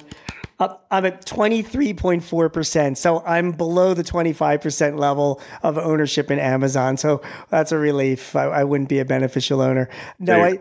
I'm 0.60 1.06
at 1.06 1.26
23.4%. 1.26 2.98
So 2.98 3.24
I'm 3.26 3.52
below 3.52 3.94
the 3.94 4.04
25% 4.04 4.98
level 4.98 5.42
of 5.62 5.78
ownership 5.78 6.32
in 6.32 6.40
Amazon. 6.40 6.98
So 6.98 7.22
that's 7.50 7.72
a 7.72 7.78
relief. 7.78 8.36
I, 8.36 8.46
I 8.46 8.64
wouldn't 8.64 8.90
be 8.90 8.98
a 9.00 9.06
beneficial 9.06 9.62
owner. 9.62 9.90
No, 10.20 10.42
I. 10.42 10.60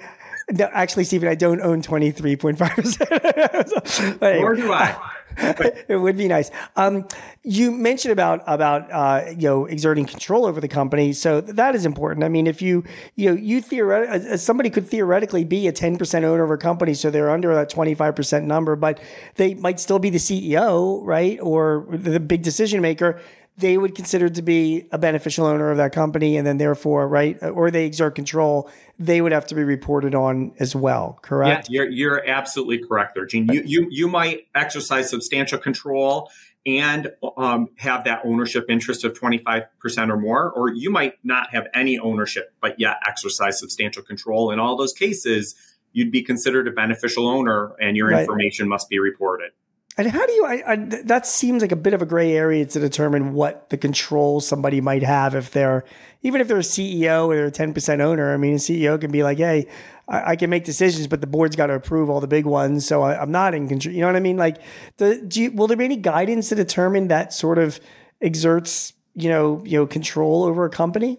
No, 0.50 0.68
actually, 0.72 1.04
Stephen, 1.04 1.28
I 1.28 1.36
don't 1.36 1.60
own 1.60 1.82
23.5%. 1.82 4.20
Nor 4.40 4.56
do 4.56 4.72
I. 4.72 4.98
it 5.88 6.00
would 6.00 6.16
be 6.16 6.28
nice. 6.28 6.50
Um, 6.76 7.06
you 7.42 7.70
mentioned 7.70 8.12
about 8.12 8.42
about 8.46 8.90
uh, 8.90 9.30
you 9.30 9.48
know 9.48 9.66
exerting 9.66 10.06
control 10.06 10.46
over 10.46 10.60
the 10.60 10.68
company, 10.68 11.12
so 11.12 11.40
that 11.40 11.74
is 11.74 11.86
important. 11.86 12.24
I 12.24 12.28
mean, 12.28 12.46
if 12.46 12.62
you 12.62 12.84
you 13.16 13.30
know 13.30 13.36
you 13.36 13.60
theoretically 13.60 14.36
somebody 14.38 14.70
could 14.70 14.86
theoretically 14.86 15.44
be 15.44 15.66
a 15.68 15.72
ten 15.72 15.96
percent 15.96 16.24
owner 16.24 16.44
of 16.44 16.50
a 16.50 16.56
company, 16.56 16.94
so 16.94 17.10
they're 17.10 17.30
under 17.30 17.54
that 17.54 17.70
twenty 17.70 17.94
five 17.94 18.14
percent 18.16 18.46
number, 18.46 18.76
but 18.76 19.00
they 19.36 19.54
might 19.54 19.80
still 19.80 19.98
be 19.98 20.10
the 20.10 20.18
CEO, 20.18 21.00
right, 21.04 21.38
or 21.40 21.86
the 21.90 22.20
big 22.20 22.42
decision 22.42 22.80
maker 22.80 23.20
they 23.58 23.76
would 23.76 23.94
consider 23.94 24.28
to 24.28 24.42
be 24.42 24.86
a 24.92 24.98
beneficial 24.98 25.46
owner 25.46 25.70
of 25.70 25.76
that 25.76 25.92
company 25.92 26.36
and 26.36 26.46
then 26.46 26.58
therefore 26.58 27.06
right 27.06 27.42
or 27.42 27.70
they 27.70 27.86
exert 27.86 28.14
control 28.14 28.70
they 28.98 29.20
would 29.20 29.32
have 29.32 29.46
to 29.46 29.54
be 29.54 29.62
reported 29.62 30.14
on 30.14 30.52
as 30.58 30.74
well 30.74 31.18
correct? 31.22 31.68
Yeah 31.68 31.82
you're, 31.82 31.90
you're 31.90 32.28
absolutely 32.28 32.78
correct 32.86 33.14
there 33.14 33.26
gene. 33.26 33.48
You, 33.52 33.62
you, 33.64 33.86
you 33.90 34.08
might 34.08 34.46
exercise 34.54 35.10
substantial 35.10 35.58
control 35.58 36.30
and 36.64 37.10
um, 37.36 37.68
have 37.76 38.04
that 38.04 38.20
ownership 38.24 38.66
interest 38.68 39.04
of 39.04 39.14
25% 39.14 39.66
or 40.10 40.16
more 40.16 40.50
or 40.50 40.72
you 40.72 40.90
might 40.90 41.14
not 41.24 41.50
have 41.52 41.66
any 41.74 41.98
ownership 41.98 42.54
but 42.60 42.78
yet 42.78 42.96
exercise 43.06 43.58
substantial 43.58 44.02
control. 44.02 44.50
In 44.50 44.58
all 44.58 44.76
those 44.76 44.92
cases 44.92 45.54
you'd 45.92 46.10
be 46.10 46.22
considered 46.22 46.66
a 46.68 46.70
beneficial 46.70 47.28
owner 47.28 47.74
and 47.80 47.96
your 47.96 48.08
right. 48.08 48.20
information 48.20 48.68
must 48.68 48.88
be 48.88 48.98
reported 48.98 49.52
and 49.98 50.10
how 50.10 50.24
do 50.24 50.32
you? 50.32 50.46
I, 50.46 50.62
I, 50.66 50.76
that 51.04 51.26
seems 51.26 51.60
like 51.60 51.72
a 51.72 51.76
bit 51.76 51.92
of 51.92 52.00
a 52.00 52.06
gray 52.06 52.32
area 52.32 52.64
to 52.64 52.80
determine 52.80 53.34
what 53.34 53.68
the 53.68 53.76
control 53.76 54.40
somebody 54.40 54.80
might 54.80 55.02
have 55.02 55.34
if 55.34 55.50
they're 55.50 55.84
even 56.22 56.40
if 56.40 56.48
they're 56.48 56.58
a 56.58 56.60
CEO 56.60 57.26
or 57.26 57.46
a 57.46 57.50
ten 57.50 57.74
percent 57.74 58.00
owner. 58.00 58.32
I 58.32 58.38
mean, 58.38 58.54
a 58.54 58.58
CEO 58.58 58.98
can 58.98 59.10
be 59.10 59.22
like, 59.22 59.36
"Hey, 59.36 59.66
I, 60.08 60.30
I, 60.30 60.36
can 60.36 60.48
make 60.48 60.64
decisions, 60.64 61.06
but 61.08 61.20
the 61.20 61.26
board's 61.26 61.56
got 61.56 61.66
to 61.66 61.74
approve 61.74 62.08
all 62.08 62.20
the 62.20 62.26
big 62.26 62.46
ones, 62.46 62.86
so 62.86 63.02
I, 63.02 63.20
am 63.22 63.30
not 63.30 63.54
in 63.54 63.68
control." 63.68 63.94
You 63.94 64.00
know 64.00 64.06
what 64.06 64.16
I 64.16 64.20
mean? 64.20 64.38
Like, 64.38 64.62
the, 64.96 65.28
you, 65.30 65.52
will 65.52 65.66
there 65.66 65.76
be 65.76 65.84
any 65.84 65.96
guidance 65.96 66.48
to 66.48 66.54
determine 66.54 67.08
that 67.08 67.34
sort 67.34 67.58
of 67.58 67.78
exerts 68.22 68.94
you 69.14 69.28
know 69.28 69.62
you 69.66 69.78
know 69.78 69.86
control 69.86 70.44
over 70.44 70.64
a 70.64 70.70
company? 70.70 71.18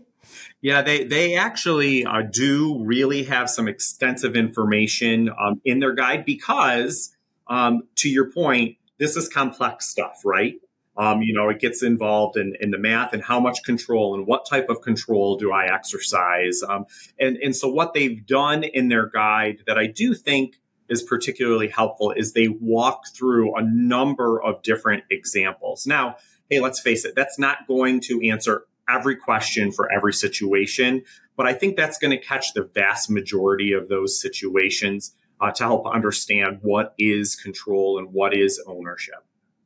Yeah, 0.62 0.82
they 0.82 1.03
they 1.03 1.36
actually 1.36 2.06
uh, 2.06 2.24
do 2.24 2.84
really 2.84 3.24
have 3.25 3.51
some 3.51 3.68
extensive 3.68 4.36
information 4.36 5.30
um, 5.30 5.62
in 5.63 5.80
their 5.80 5.94
guide 5.94 6.25
because 6.25 7.12
um, 7.47 7.83
to 7.95 8.09
your 8.09 8.31
point, 8.31 8.77
this 9.00 9.17
is 9.17 9.27
complex 9.27 9.88
stuff, 9.88 10.21
right? 10.23 10.55
Um, 10.95 11.21
you 11.23 11.33
know, 11.33 11.50
it 11.50 11.59
gets 11.59 11.81
involved 11.81 12.38
in, 12.38 12.55
in 12.59 12.69
the 12.69 12.77
math 12.77 13.13
and 13.13 13.23
how 13.23 13.39
much 13.39 13.63
control 13.63 14.13
and 14.13 14.27
what 14.27 14.47
type 14.47 14.69
of 14.69 14.81
control 14.81 15.38
do 15.38 15.51
I 15.51 15.73
exercise. 15.73 16.62
Um, 16.62 16.85
and, 17.19 17.38
and 17.38 17.55
so 17.55 17.67
what 17.67 17.93
they've 17.93 18.25
done 18.25 18.63
in 18.63 18.89
their 18.89 19.07
guide 19.07 19.63
that 19.65 19.77
I 19.77 19.88
do 19.88 20.13
think 20.13 20.59
is 20.89 21.01
particularly 21.01 21.69
helpful 21.69 22.12
is 22.12 22.33
they 22.33 22.47
walk 22.47 23.07
through 23.15 23.55
a 23.55 23.63
number 23.63 24.41
of 24.41 24.62
different 24.62 25.03
examples. 25.09 25.88
Now, 25.88 26.17
hey, 26.50 26.59
let's 26.59 26.79
face 26.79 27.05
it, 27.05 27.15
that's 27.15 27.39
not 27.39 27.67
going 27.67 28.00
to 28.01 28.21
answer 28.29 28.65
every 28.88 29.15
question 29.15 29.71
for 29.71 29.91
every 29.91 30.13
situation, 30.13 31.03
but 31.35 31.47
I 31.47 31.53
think 31.53 31.75
that's 31.75 31.97
going 31.97 32.12
to 32.12 32.23
catch 32.23 32.53
the 32.53 32.63
vast 32.63 33.09
majority 33.09 33.73
of 33.73 33.88
those 33.89 34.21
situations 34.21 35.15
uh, 35.43 35.51
to 35.51 35.63
help 35.63 35.85
understand 35.85 36.59
what 36.62 36.93
is 36.97 37.35
control 37.35 38.00
and 38.00 38.13
what 38.13 38.33
is 38.33 38.63
ownership. 38.65 39.25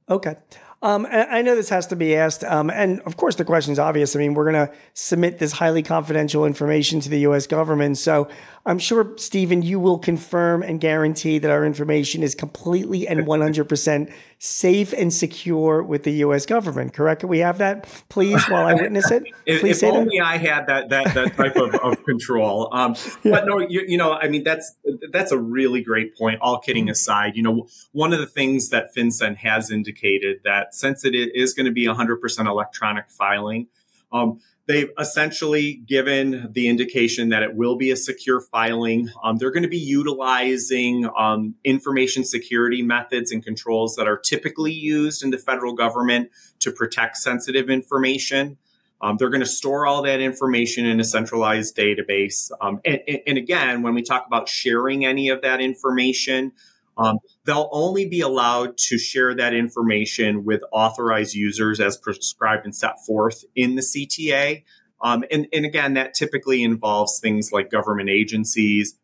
Okay. 0.09 0.37
Um, 0.83 1.07
I 1.09 1.41
know 1.41 1.55
this 1.55 1.69
has 1.69 1.87
to 1.87 1.95
be 1.95 2.15
asked, 2.15 2.43
um, 2.43 2.69
and 2.69 3.01
of 3.01 3.17
course 3.17 3.35
the 3.35 3.43
question 3.43 3.73
is 3.73 3.79
obvious. 3.79 4.15
I 4.15 4.19
mean, 4.19 4.35
we're 4.35 4.51
going 4.51 4.67
to 4.67 4.73
submit 4.93 5.39
this 5.39 5.51
highly 5.51 5.81
confidential 5.81 6.45
information 6.45 6.99
to 6.99 7.09
the 7.09 7.21
U.S. 7.21 7.47
government, 7.47 7.97
so 7.97 8.27
I'm 8.63 8.77
sure, 8.77 9.13
Stephen, 9.17 9.63
you 9.63 9.79
will 9.79 9.97
confirm 9.97 10.61
and 10.61 10.79
guarantee 10.79 11.39
that 11.39 11.49
our 11.49 11.65
information 11.65 12.21
is 12.21 12.35
completely 12.35 13.07
and 13.07 13.21
100% 13.25 14.13
safe 14.39 14.93
and 14.93 15.11
secure 15.11 15.81
with 15.81 16.03
the 16.03 16.11
U.S. 16.13 16.45
government. 16.45 16.93
Correct? 16.93 17.21
Can 17.21 17.29
we 17.29 17.39
have 17.39 17.57
that, 17.57 17.85
please, 18.09 18.43
while 18.45 18.67
I 18.67 18.73
witness 18.73 19.09
it? 19.09 19.23
if, 19.45 19.61
please 19.61 19.81
if 19.81 19.93
only 19.93 20.19
that. 20.19 20.25
I 20.25 20.37
had 20.37 20.67
that 20.67 20.89
that 20.89 21.13
that 21.13 21.35
type 21.35 21.55
of, 21.55 21.75
of 21.75 22.03
control. 22.03 22.69
Um, 22.71 22.95
yeah. 23.23 23.31
But 23.31 23.47
no, 23.47 23.59
you, 23.59 23.83
you 23.87 23.97
know, 23.97 24.13
I 24.13 24.27
mean, 24.27 24.43
that's 24.43 24.75
that's 25.11 25.31
a 25.31 25.37
really 25.37 25.81
great 25.81 26.15
point. 26.15 26.39
All 26.41 26.59
kidding 26.59 26.89
aside, 26.89 27.35
you 27.35 27.43
know, 27.43 27.67
one 27.91 28.13
of 28.13 28.19
the 28.19 28.27
things 28.27 28.69
that 28.69 28.93
FinCEN 28.95 29.37
has 29.37 29.71
indicated 29.71 30.41
that 30.43 30.75
since 30.75 31.03
it 31.03 31.15
is 31.15 31.53
going 31.53 31.65
to 31.65 31.71
be 31.71 31.85
100% 31.85 32.47
electronic 32.47 33.09
filing. 33.09 33.67
Um, 34.11 34.39
They've 34.67 34.91
essentially 34.99 35.81
given 35.87 36.49
the 36.51 36.67
indication 36.67 37.29
that 37.29 37.41
it 37.41 37.55
will 37.55 37.77
be 37.77 37.89
a 37.89 37.95
secure 37.95 38.41
filing. 38.41 39.09
Um, 39.23 39.37
they're 39.37 39.51
going 39.51 39.63
to 39.63 39.69
be 39.69 39.77
utilizing 39.77 41.09
um, 41.17 41.55
information 41.63 42.25
security 42.25 42.81
methods 42.81 43.31
and 43.31 43.41
controls 43.41 43.95
that 43.95 44.09
are 44.09 44.17
typically 44.17 44.73
used 44.73 45.23
in 45.23 45.29
the 45.29 45.37
federal 45.37 45.73
government 45.73 46.31
to 46.59 46.71
protect 46.71 47.15
sensitive 47.15 47.69
information. 47.69 48.57
Um, 48.99 49.15
they're 49.15 49.29
going 49.29 49.39
to 49.39 49.45
store 49.45 49.87
all 49.87 50.01
that 50.01 50.19
information 50.19 50.85
in 50.85 50.99
a 50.99 51.05
centralized 51.05 51.77
database. 51.77 52.51
Um, 52.59 52.81
and, 52.83 52.99
and, 53.25 53.37
again, 53.37 53.83
when 53.83 53.93
we 53.93 54.01
talk 54.01 54.25
about 54.27 54.49
sharing 54.49 55.05
any 55.05 55.29
of 55.29 55.43
that 55.43 55.61
information, 55.61 56.51
um, 56.97 57.19
they'll 57.45 57.69
only 57.71 58.07
be 58.07 58.21
allowed 58.21 58.77
to 58.77 58.97
share 58.97 59.35
that 59.35 59.53
information 59.53 60.43
with 60.43 60.61
authorized 60.71 61.35
users 61.35 61.79
as 61.79 61.97
prescribed 61.97 62.65
and 62.65 62.75
set 62.75 63.03
forth 63.05 63.43
in 63.55 63.75
the 63.75 63.81
CTA. 63.81 64.63
Um, 65.01 65.23
and, 65.29 65.47
and 65.53 65.65
again, 65.65 65.93
that 65.93 66.13
typically 66.13 66.63
involves 66.63 67.19
things 67.19 67.51
like 67.51 67.69
government 67.69 68.09
agencies. 68.09 68.97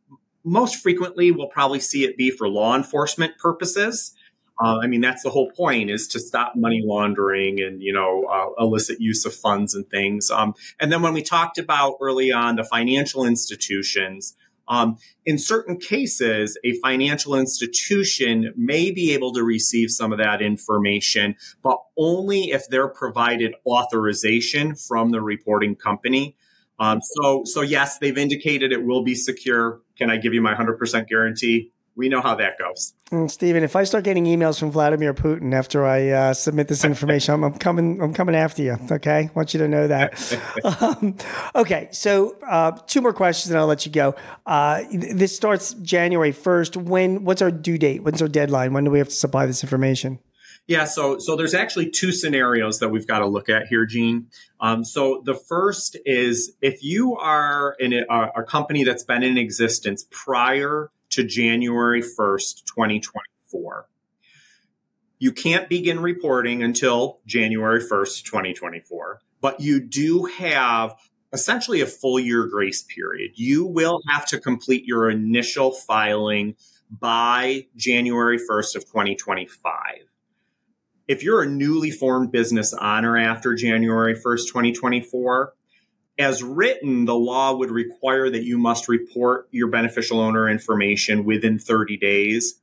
Most 0.43 0.75
frequently, 0.75 1.31
we'll 1.31 1.47
probably 1.47 1.79
see 1.79 2.03
it 2.03 2.17
be 2.17 2.31
for 2.31 2.49
law 2.49 2.75
enforcement 2.75 3.37
purposes. 3.37 4.13
Uh, 4.61 4.79
I 4.79 4.87
mean, 4.87 5.01
that's 5.01 5.23
the 5.23 5.29
whole 5.29 5.51
point 5.51 5.89
is 5.89 6.07
to 6.09 6.19
stop 6.19 6.53
money 6.55 6.81
laundering 6.83 7.59
and, 7.59 7.81
you 7.81 7.93
know, 7.93 8.25
uh, 8.25 8.63
illicit 8.63 8.99
use 8.99 9.25
of 9.25 9.33
funds 9.33 9.73
and 9.73 9.87
things. 9.89 10.29
Um, 10.29 10.53
and 10.79 10.91
then 10.91 11.01
when 11.01 11.13
we 11.13 11.23
talked 11.23 11.57
about 11.57 11.95
early 12.01 12.31
on 12.31 12.55
the 12.55 12.63
financial 12.63 13.25
institutions, 13.25 14.35
um, 14.67 14.97
in 15.25 15.37
certain 15.37 15.77
cases, 15.77 16.57
a 16.63 16.73
financial 16.79 17.35
institution 17.35 18.53
may 18.55 18.91
be 18.91 19.13
able 19.13 19.33
to 19.33 19.43
receive 19.43 19.89
some 19.89 20.11
of 20.11 20.19
that 20.19 20.41
information, 20.41 21.35
but 21.61 21.77
only 21.97 22.51
if 22.51 22.67
they're 22.69 22.87
provided 22.87 23.55
authorization 23.65 24.75
from 24.75 25.11
the 25.11 25.21
reporting 25.21 25.75
company. 25.75 26.35
Um, 26.79 26.99
so, 27.01 27.43
so 27.45 27.61
yes, 27.61 27.97
they've 27.99 28.17
indicated 28.17 28.71
it 28.71 28.83
will 28.83 29.03
be 29.03 29.15
secure. 29.15 29.81
Can 29.97 30.09
I 30.09 30.17
give 30.17 30.33
you 30.33 30.41
my 30.41 30.53
100% 30.53 31.07
guarantee? 31.07 31.71
We 31.95 32.09
know 32.09 32.21
how 32.21 32.35
that 32.35 32.57
goes. 32.57 32.93
Mm, 33.11 33.29
Stephen, 33.29 33.63
if 33.63 33.75
I 33.75 33.83
start 33.83 34.03
getting 34.03 34.25
emails 34.25 34.59
from 34.59 34.71
Vladimir 34.71 35.13
Putin 35.13 35.53
after 35.53 35.85
I 35.85 36.09
uh, 36.09 36.33
submit 36.33 36.67
this 36.67 36.83
information, 36.83 37.35
I'm, 37.35 37.43
I'm, 37.43 37.53
coming. 37.53 38.01
I'm 38.01 38.13
coming 38.13 38.35
after 38.35 38.63
you. 38.63 38.77
Okay, 38.91 39.29
I 39.29 39.31
want 39.35 39.53
you 39.53 39.59
to 39.59 39.67
know 39.67 39.87
that. 39.87 40.39
um, 40.81 41.15
okay, 41.55 41.89
so 41.91 42.35
uh, 42.47 42.71
two 42.87 43.01
more 43.01 43.13
questions, 43.13 43.51
and 43.51 43.59
I'll 43.59 43.67
let 43.67 43.85
you 43.85 43.91
go. 43.91 44.15
Uh, 44.45 44.83
this 44.91 45.35
starts 45.35 45.73
January 45.75 46.31
first. 46.31 46.75
When? 46.75 47.23
What's 47.23 47.41
our 47.41 47.51
due 47.51 47.77
date? 47.77 48.03
When's 48.03 48.21
our 48.21 48.27
deadline? 48.27 48.73
When 48.73 48.83
do 48.83 48.91
we 48.91 48.97
have 48.97 49.09
to 49.09 49.15
supply 49.15 49.45
this 49.45 49.63
information? 49.63 50.19
Yeah, 50.65 50.85
so 50.85 51.19
so 51.19 51.35
there's 51.35 51.53
actually 51.53 51.89
two 51.89 52.11
scenarios 52.11 52.79
that 52.79 52.89
we've 52.89 53.05
got 53.05 53.19
to 53.19 53.27
look 53.27 53.49
at 53.49 53.67
here, 53.67 53.85
Gene. 53.85 54.27
Um, 54.61 54.85
so 54.85 55.21
the 55.25 55.35
first 55.35 55.97
is 56.05 56.53
if 56.61 56.81
you 56.81 57.17
are 57.17 57.75
in 57.79 57.93
a, 57.93 58.29
a 58.35 58.43
company 58.43 58.85
that's 58.85 59.03
been 59.03 59.23
in 59.23 59.37
existence 59.37 60.05
prior 60.09 60.89
to 61.13 61.23
January 61.23 62.01
1st, 62.01 62.65
2024. 62.65 63.87
You 65.19 65.31
can't 65.31 65.69
begin 65.69 66.01
reporting 66.01 66.63
until 66.63 67.19
January 67.25 67.81
1st, 67.81 68.23
2024, 68.23 69.21
but 69.41 69.59
you 69.59 69.79
do 69.79 70.25
have 70.25 70.95
essentially 71.31 71.81
a 71.81 71.85
full 71.85 72.19
year 72.19 72.45
grace 72.47 72.83
period. 72.83 73.31
You 73.35 73.65
will 73.65 74.01
have 74.09 74.25
to 74.27 74.39
complete 74.39 74.85
your 74.85 75.09
initial 75.09 75.71
filing 75.71 76.55
by 76.89 77.67
January 77.75 78.37
1st 78.37 78.75
of 78.75 78.85
2025. 78.85 79.73
If 81.07 81.23
you're 81.23 81.41
a 81.41 81.49
newly 81.49 81.91
formed 81.91 82.31
business 82.31 82.73
on 82.73 83.03
or 83.03 83.17
after 83.17 83.55
January 83.55 84.15
1st, 84.15 84.47
2024, 84.47 85.53
as 86.17 86.43
written, 86.43 87.05
the 87.05 87.15
law 87.15 87.55
would 87.55 87.71
require 87.71 88.29
that 88.29 88.43
you 88.43 88.57
must 88.57 88.87
report 88.87 89.47
your 89.51 89.67
beneficial 89.67 90.19
owner 90.19 90.47
information 90.47 91.25
within 91.25 91.57
30 91.57 91.97
days. 91.97 92.55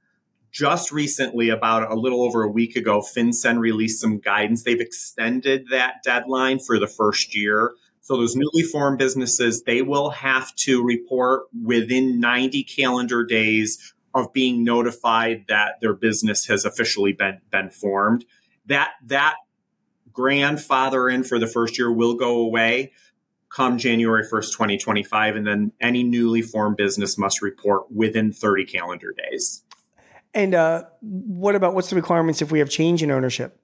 Just 0.53 0.93
recently, 0.93 1.49
about 1.49 1.91
a 1.91 1.95
little 1.95 2.23
over 2.23 2.43
a 2.43 2.51
week 2.51 2.77
ago, 2.77 3.01
FinCEN 3.01 3.59
released 3.59 4.01
some 4.01 4.19
guidance. 4.19 4.63
They've 4.63 4.81
extended 4.81 5.67
that 5.71 6.03
deadline 6.05 6.59
for 6.59 6.79
the 6.79 6.89
first 6.89 7.37
year. 7.37 7.73
So 8.01 8.17
those 8.17 8.35
newly 8.35 8.63
formed 8.63 8.99
businesses, 8.99 9.63
they 9.63 9.83
will 9.83 10.11
have 10.11 10.55
to 10.57 10.83
report 10.83 11.45
within 11.63 12.19
90 12.19 12.65
calendar 12.65 13.25
days 13.25 13.95
of 14.15 14.33
being 14.33 14.65
notified 14.65 15.45
that 15.49 15.75
their 15.81 15.95
business 15.95 16.47
has 16.47 16.65
officially 16.65 17.13
been, 17.13 17.41
been 17.51 17.71
formed. 17.71 18.25
That, 18.67 18.93
that 19.07 19.37
grandfather 20.13 21.09
in 21.09 21.23
for 21.23 21.39
the 21.39 21.47
first 21.47 21.79
year 21.79 21.93
will 21.93 22.15
go 22.15 22.39
away 22.39 22.93
come 23.51 23.79
January 23.79 24.25
1st, 24.25 24.53
2025. 24.53 25.37
And 25.37 25.47
then 25.47 25.73
any 25.81 26.03
newly 26.03 26.43
formed 26.43 26.77
business 26.77 27.19
must 27.19 27.43
report 27.43 27.91
within 27.91 28.33
30 28.33 28.65
calendar 28.65 29.13
days. 29.13 29.63
And 30.33 30.55
uh, 30.55 30.85
what 31.01 31.57
about 31.57 31.75
what's 31.75 31.91
the 31.91 31.97
requirements 31.97 32.41
if 32.41 32.53
we 32.53 32.61
have 32.61 32.71
change 32.71 33.03
in 33.03 33.11
ownership? 33.11 33.59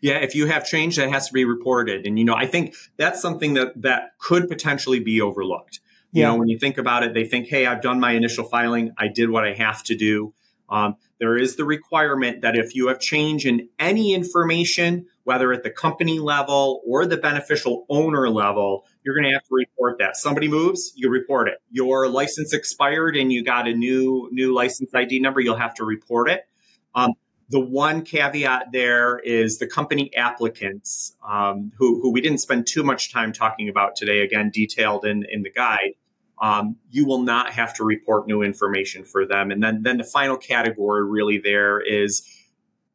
Yeah, 0.00 0.18
if 0.18 0.34
you 0.34 0.46
have 0.46 0.66
change, 0.66 0.96
that 0.96 1.10
has 1.10 1.28
to 1.28 1.32
be 1.32 1.44
reported. 1.44 2.06
And, 2.06 2.18
you 2.18 2.24
know, 2.24 2.34
I 2.34 2.46
think 2.46 2.74
that's 2.96 3.20
something 3.20 3.54
that, 3.54 3.80
that 3.82 4.18
could 4.18 4.48
potentially 4.48 5.00
be 5.00 5.20
overlooked. 5.20 5.80
You 6.12 6.22
yeah. 6.22 6.28
know, 6.28 6.36
when 6.36 6.48
you 6.48 6.58
think 6.58 6.78
about 6.78 7.02
it, 7.02 7.14
they 7.14 7.24
think, 7.24 7.48
hey, 7.48 7.66
I've 7.66 7.82
done 7.82 8.00
my 8.00 8.12
initial 8.12 8.44
filing. 8.44 8.92
I 8.98 9.08
did 9.08 9.30
what 9.30 9.44
I 9.44 9.54
have 9.54 9.82
to 9.84 9.96
do. 9.96 10.34
Um, 10.68 10.96
there 11.18 11.36
is 11.36 11.56
the 11.56 11.64
requirement 11.64 12.42
that 12.42 12.56
if 12.56 12.74
you 12.74 12.88
have 12.88 13.00
change 13.00 13.46
in 13.46 13.68
any 13.78 14.14
information, 14.14 15.06
whether 15.24 15.52
at 15.52 15.62
the 15.62 15.70
company 15.70 16.18
level 16.18 16.82
or 16.86 17.06
the 17.06 17.16
beneficial 17.16 17.84
owner 17.88 18.28
level, 18.28 18.84
you're 19.02 19.14
going 19.14 19.24
to 19.24 19.32
have 19.32 19.42
to 19.44 19.54
report 19.54 19.98
that. 19.98 20.16
Somebody 20.16 20.48
moves, 20.48 20.92
you 20.94 21.08
report 21.10 21.48
it. 21.48 21.58
Your 21.70 22.08
license 22.08 22.52
expired 22.52 23.16
and 23.16 23.32
you 23.32 23.42
got 23.42 23.66
a 23.66 23.74
new 23.74 24.28
new 24.32 24.54
license 24.54 24.94
ID 24.94 25.18
number, 25.20 25.40
you'll 25.40 25.56
have 25.56 25.74
to 25.74 25.84
report 25.84 26.30
it. 26.30 26.46
Um, 26.94 27.14
the 27.48 27.60
one 27.60 28.02
caveat 28.02 28.72
there 28.72 29.18
is 29.18 29.58
the 29.58 29.66
company 29.66 30.14
applicants, 30.14 31.16
um, 31.28 31.72
who, 31.76 32.00
who 32.00 32.10
we 32.10 32.20
didn't 32.20 32.38
spend 32.38 32.66
too 32.66 32.82
much 32.82 33.12
time 33.12 33.32
talking 33.32 33.68
about 33.68 33.96
today, 33.96 34.20
again, 34.20 34.50
detailed 34.50 35.04
in, 35.04 35.24
in 35.30 35.42
the 35.42 35.50
guide. 35.50 35.94
Um, 36.40 36.76
you 36.90 37.06
will 37.06 37.22
not 37.22 37.52
have 37.52 37.74
to 37.74 37.84
report 37.84 38.26
new 38.26 38.42
information 38.42 39.04
for 39.04 39.26
them. 39.26 39.50
And 39.50 39.62
then, 39.62 39.82
then 39.82 39.98
the 39.98 40.04
final 40.04 40.36
category 40.36 41.06
really 41.08 41.38
there 41.38 41.80
is 41.80 42.26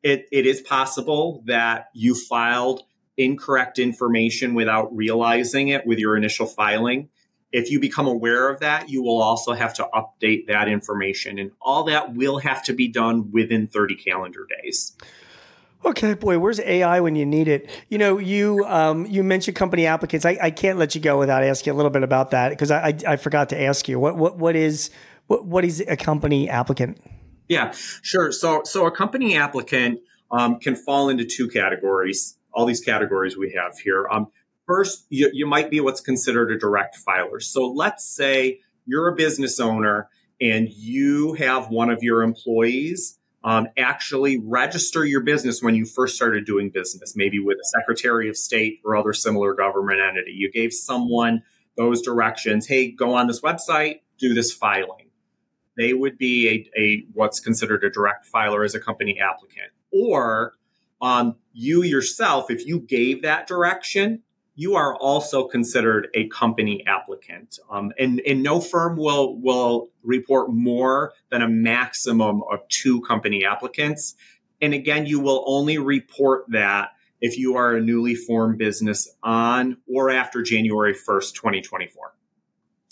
it, 0.04 0.28
it 0.32 0.46
is 0.46 0.62
possible 0.62 1.44
that 1.46 1.90
you 1.94 2.16
filed 2.16 2.84
incorrect 3.18 3.80
information 3.80 4.54
without 4.54 4.96
realizing 4.96 5.68
it 5.68 5.86
with 5.86 6.00
your 6.00 6.16
initial 6.16 6.46
filing. 6.46 7.10
If 7.52 7.70
you 7.70 7.80
become 7.80 8.08
aware 8.08 8.48
of 8.50 8.60
that, 8.62 8.90
you 8.90 9.02
will 9.04 9.22
also 9.22 9.54
have 9.54 9.74
to 9.76 9.90
update 9.94 10.48
that 10.48 10.70
information. 10.70 11.38
And 11.38 11.52
all 11.62 11.84
that 11.86 12.14
will 12.14 12.40
have 12.40 12.64
to 12.64 12.74
be 12.74 12.88
done 12.88 13.32
within 13.32 13.68
30 13.68 13.96
calendar 13.96 14.48
days. 14.62 14.96
Okay, 15.84 16.14
boy, 16.14 16.38
where's 16.40 16.60
AI 16.60 17.00
when 17.00 17.16
you 17.16 17.26
need 17.26 17.48
it? 17.48 17.70
You 17.88 17.98
know, 17.98 18.18
you 18.18 18.66
um, 18.68 19.06
you 19.06 19.24
mentioned 19.24 19.56
company 19.56 19.86
applicants. 19.86 20.26
I, 20.26 20.38
I 20.42 20.52
can't 20.52 20.78
let 20.78 20.94
you 20.94 21.00
go 21.00 21.18
without 21.18 21.42
asking 21.42 21.72
a 21.72 21.76
little 21.76 21.90
bit 21.90 22.04
about 22.04 22.32
that 22.32 22.50
because 22.50 22.70
I, 22.70 22.88
I, 22.88 22.98
I 23.08 23.16
forgot 23.16 23.50
to 23.50 23.62
ask 23.62 23.88
you 23.88 23.98
what 23.98 24.18
what 24.18 24.38
what 24.38 24.58
is 24.58 24.90
what 25.28 25.46
what 25.46 25.64
is 25.64 25.80
a 25.88 25.96
company 25.96 26.50
applicant? 26.50 26.98
Yeah, 27.50 27.74
sure. 28.04 28.32
So, 28.32 28.62
so 28.64 28.86
a 28.86 28.92
company 28.92 29.36
applicant 29.36 30.00
um, 30.32 30.60
can 30.60 30.76
fall 30.76 31.10
into 31.10 31.26
two 31.26 31.50
categories. 31.50 32.38
All 32.54 32.66
these 32.66 32.80
categories 32.80 33.36
we 33.36 33.58
have 33.62 33.78
here. 33.80 34.08
Um, 34.10 34.28
first, 34.68 35.06
you, 35.10 35.30
you 35.34 35.48
might 35.48 35.72
be 35.72 35.80
what's 35.80 36.00
considered 36.00 36.52
a 36.52 36.58
direct 36.58 36.96
filer. 36.96 37.40
So, 37.40 37.66
let's 37.66 38.06
say 38.06 38.60
you're 38.86 39.08
a 39.08 39.16
business 39.16 39.60
owner 39.60 40.10
and 40.40 40.70
you 40.70 41.34
have 41.34 41.70
one 41.70 41.90
of 41.90 42.04
your 42.04 42.22
employees 42.22 43.18
um, 43.44 43.68
actually 43.78 44.38
register 44.38 45.04
your 45.04 45.22
business 45.22 45.62
when 45.62 45.74
you 45.74 45.86
first 45.86 46.16
started 46.16 46.46
doing 46.46 46.70
business, 46.70 47.14
maybe 47.16 47.40
with 47.40 47.58
a 47.58 47.68
Secretary 47.80 48.30
of 48.30 48.38
State 48.38 48.80
or 48.86 48.96
other 48.96 49.14
similar 49.14 49.54
government 49.54 50.00
entity. 50.02 50.34
You 50.34 50.52
gave 50.52 50.72
someone 50.72 51.42
those 51.78 52.02
directions. 52.02 52.68
Hey, 52.68 52.92
go 52.92 53.16
on 53.16 53.28
this 53.28 53.42
website, 53.42 54.02
do 54.20 54.34
this 54.34 54.54
filing 54.54 55.09
they 55.80 55.94
would 55.94 56.18
be 56.18 56.70
a, 56.76 56.80
a 56.80 57.06
what's 57.14 57.40
considered 57.40 57.86
a 57.86 57.90
direct 57.90 58.26
filer 58.26 58.64
as 58.64 58.76
a 58.76 58.82
company 58.82 59.18
applicant. 59.18 59.72
Or 59.92 60.54
um, 61.02 61.38
you 61.54 61.84
yourself, 61.84 62.52
if 62.52 62.68
you 62.68 62.82
gave 62.82 63.22
that 63.22 63.48
direction, 63.48 64.22
you 64.56 64.76
are 64.76 64.94
also 64.98 65.48
considered 65.48 66.10
a 66.14 66.28
company 66.28 66.84
applicant. 66.86 67.60
Um, 67.72 67.94
and, 67.98 68.22
and 68.28 68.44
no 68.44 68.60
firm 68.60 68.98
will, 68.98 69.40
will 69.40 69.90
report 70.04 70.52
more 70.52 71.14
than 71.32 71.42
a 71.42 71.48
maximum 71.48 72.44
of 72.52 72.68
two 72.68 73.00
company 73.04 73.46
applicants. 73.46 74.16
And 74.62 74.74
again, 74.74 75.06
you 75.06 75.22
will 75.22 75.46
only 75.48 75.78
report 75.78 76.44
that 76.50 76.90
if 77.22 77.38
you 77.38 77.56
are 77.56 77.78
a 77.78 77.82
newly 77.82 78.16
formed 78.16 78.58
business 78.58 79.08
on 79.24 79.78
or 79.88 80.10
after 80.10 80.42
January 80.42 80.94
1st, 80.94 81.34
2024. 81.36 82.14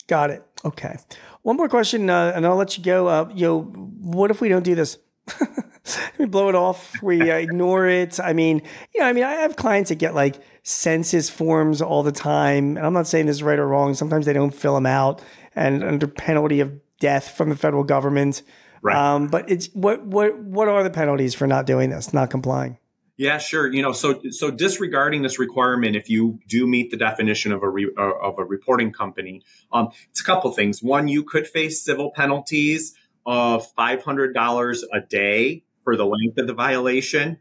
Got 0.06 0.30
it. 0.30 0.42
Okay. 0.64 0.96
One 1.42 1.56
more 1.56 1.68
question, 1.68 2.10
uh, 2.10 2.32
and 2.34 2.46
I'll 2.46 2.56
let 2.56 2.76
you 2.76 2.84
go. 2.84 3.06
Uh, 3.06 3.30
you 3.34 3.46
know, 3.46 3.60
what 3.62 4.30
if 4.30 4.40
we 4.40 4.48
don't 4.48 4.64
do 4.64 4.74
this? 4.74 4.98
we 6.18 6.26
blow 6.26 6.48
it 6.48 6.54
off. 6.54 7.00
We 7.02 7.30
uh, 7.30 7.36
ignore 7.36 7.86
it. 7.86 8.18
I 8.20 8.32
mean, 8.32 8.62
you 8.94 9.00
know, 9.00 9.06
I 9.06 9.12
mean, 9.12 9.24
I 9.24 9.32
have 9.32 9.56
clients 9.56 9.88
that 9.90 9.96
get 9.96 10.14
like 10.14 10.36
census 10.62 11.30
forms 11.30 11.80
all 11.80 12.02
the 12.02 12.12
time, 12.12 12.76
and 12.76 12.84
I'm 12.84 12.92
not 12.92 13.06
saying 13.06 13.26
this 13.26 13.36
is 13.36 13.42
right 13.42 13.58
or 13.58 13.66
wrong. 13.66 13.94
Sometimes 13.94 14.26
they 14.26 14.32
don't 14.32 14.54
fill 14.54 14.74
them 14.74 14.86
out, 14.86 15.22
and 15.54 15.84
under 15.84 16.06
penalty 16.06 16.60
of 16.60 16.72
death 16.98 17.36
from 17.36 17.50
the 17.50 17.56
federal 17.56 17.84
government. 17.84 18.42
Right. 18.82 18.96
Um, 18.96 19.28
but 19.28 19.50
it's 19.50 19.68
what 19.74 20.04
what 20.04 20.38
what 20.38 20.68
are 20.68 20.82
the 20.82 20.90
penalties 20.90 21.34
for 21.34 21.46
not 21.46 21.66
doing 21.66 21.90
this, 21.90 22.12
not 22.12 22.30
complying? 22.30 22.78
Yeah, 23.18 23.38
sure. 23.38 23.70
You 23.70 23.82
know, 23.82 23.90
so 23.90 24.22
so 24.30 24.52
disregarding 24.52 25.22
this 25.22 25.40
requirement, 25.40 25.96
if 25.96 26.08
you 26.08 26.38
do 26.46 26.68
meet 26.68 26.92
the 26.92 26.96
definition 26.96 27.50
of 27.50 27.64
a 27.64 27.68
re, 27.68 27.90
uh, 27.98 28.12
of 28.22 28.38
a 28.38 28.44
reporting 28.44 28.92
company, 28.92 29.42
um, 29.72 29.88
it's 30.10 30.20
a 30.20 30.24
couple 30.24 30.52
things. 30.52 30.84
One, 30.84 31.08
you 31.08 31.24
could 31.24 31.48
face 31.48 31.84
civil 31.84 32.12
penalties 32.12 32.94
of 33.26 33.66
five 33.72 34.04
hundred 34.04 34.34
dollars 34.34 34.84
a 34.94 35.00
day 35.00 35.64
for 35.82 35.96
the 35.96 36.06
length 36.06 36.38
of 36.38 36.46
the 36.46 36.54
violation, 36.54 37.38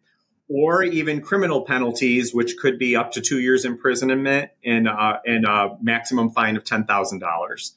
or 0.49 0.83
even 0.83 1.21
criminal 1.21 1.61
penalties, 1.61 2.33
which 2.33 2.57
could 2.57 2.79
be 2.79 2.95
up 2.95 3.11
to 3.11 3.21
two 3.21 3.39
years 3.39 3.63
imprisonment 3.63 4.49
and 4.65 4.87
uh, 4.87 5.19
and 5.27 5.45
a 5.45 5.77
maximum 5.79 6.31
fine 6.31 6.57
of 6.57 6.63
ten 6.63 6.85
thousand 6.85 7.21
um, 7.23 7.29
dollars 7.29 7.75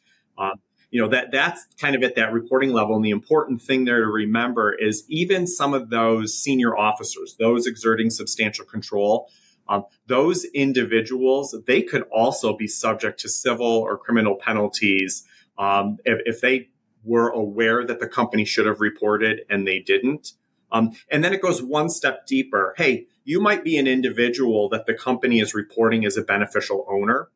you 0.91 1.01
know 1.01 1.09
that 1.09 1.31
that's 1.31 1.67
kind 1.81 1.95
of 1.95 2.03
at 2.03 2.17
that 2.17 2.33
reporting 2.33 2.73
level. 2.73 2.97
And 2.97 3.05
the 3.05 3.11
important 3.11 3.63
thing 3.63 3.85
there 3.85 4.01
to 4.01 4.07
remember 4.07 4.73
is 4.73 5.05
even 5.09 5.47
some 5.47 5.75
of 5.75 5.91
those 5.91 6.39
senior 6.39 6.77
officers 6.77 7.37
those 7.39 7.67
exerting 7.67 8.11
substantial 8.11 8.65
control 8.65 9.31
um, 9.69 9.85
those 10.07 10.45
individuals 10.47 11.57
they 11.67 11.83
could 11.83 12.03
also 12.13 12.57
be 12.57 12.67
subject 12.67 13.21
to 13.21 13.29
civil 13.29 13.67
or 13.67 13.97
criminal 13.97 14.37
penalties 14.37 15.25
um, 15.59 15.99
if, 16.05 16.21
if, 16.25 16.41
they 16.41 16.71
were 17.05 17.29
aware 17.29 17.85
that 17.85 18.01
the 18.01 18.09
company 18.09 18.45
should 18.45 18.67
have 18.67 18.81
reported 18.81 19.43
and 19.51 19.67
they 19.67 19.79
didn't. 19.79 20.33
Um, 20.73 20.93
and 21.11 21.23
then 21.23 21.35
it 21.35 21.43
goes 21.43 21.63
one 21.63 21.91
step 21.91 22.27
deeper. 22.27 22.75
Hey 22.77 23.07
you 23.25 23.41
might 23.41 23.63
be 23.63 23.77
an 23.77 23.87
individual 23.87 24.69
that 24.71 24.87
the 24.87 24.95
company 24.95 25.41
is 25.41 25.55
reporting 25.55 26.05
as 26.05 26.17
a 26.17 26.23
beneficial 26.23 26.87
owner 26.89 27.29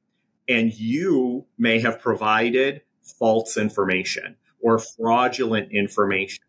and 0.49 0.73
you 0.75 1.47
may 1.57 1.79
have 1.81 2.01
provided 2.01 2.83
false 3.05 3.57
information 3.57 4.37
or 4.61 4.79
fraudulent 4.79 5.73
information. 5.73 6.43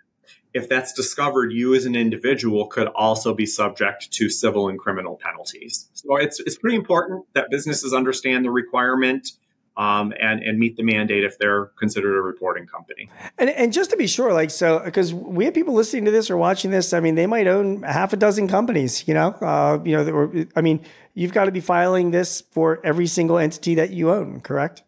If 0.54 0.70
that's 0.70 0.94
discovered, 0.94 1.52
you 1.52 1.76
as 1.76 1.86
an 1.86 1.96
individual 1.96 2.68
could 2.68 2.88
also 2.88 3.34
be 3.34 3.46
subject 3.46 4.12
to 4.12 4.30
civil 4.30 4.70
and 4.70 4.80
criminal 4.80 5.20
penalties. 5.22 5.90
So 5.94 6.16
it's, 6.16 6.40
it's 6.40 6.58
pretty 6.58 6.78
important 6.78 7.26
that 7.34 7.50
businesses 7.50 7.94
understand 7.94 8.46
the 8.46 8.52
requirement 8.52 9.32
um, 9.78 10.14
and 10.20 10.42
and 10.42 10.58
meet 10.58 10.78
the 10.78 10.84
mandate 10.84 11.24
if 11.24 11.38
they're 11.38 11.66
considered 11.78 12.18
a 12.18 12.22
reporting 12.22 12.66
company. 12.66 13.10
And 13.38 13.50
and 13.50 13.74
just 13.74 13.90
to 13.90 13.98
be 13.98 14.08
sure, 14.08 14.34
like 14.34 14.50
so, 14.50 14.82
because 14.84 15.14
we 15.14 15.46
have 15.46 15.54
people 15.54 15.74
listening 15.74 16.06
to 16.06 16.12
this 16.12 16.30
or 16.30 16.38
watching 16.38 16.72
this. 16.72 16.94
I 16.94 17.00
mean, 17.00 17.16
they 17.16 17.28
might 17.28 17.48
own 17.48 17.84
half 17.84 18.14
a 18.14 18.18
dozen 18.18 18.48
companies. 18.48 19.08
You 19.08 19.16
know, 19.16 19.30
uh, 19.42 19.80
you 19.84 19.92
know, 19.96 20.12
were, 20.12 20.46
I 20.56 20.62
mean, 20.62 20.82
you've 21.14 21.34
got 21.34 21.46
to 21.46 21.52
be 21.52 21.60
filing 21.60 22.12
this 22.12 22.42
for 22.52 22.80
every 22.84 23.08
single 23.08 23.38
entity 23.38 23.76
that 23.76 23.92
you 23.92 24.12
own, 24.12 24.40
correct? 24.42 24.84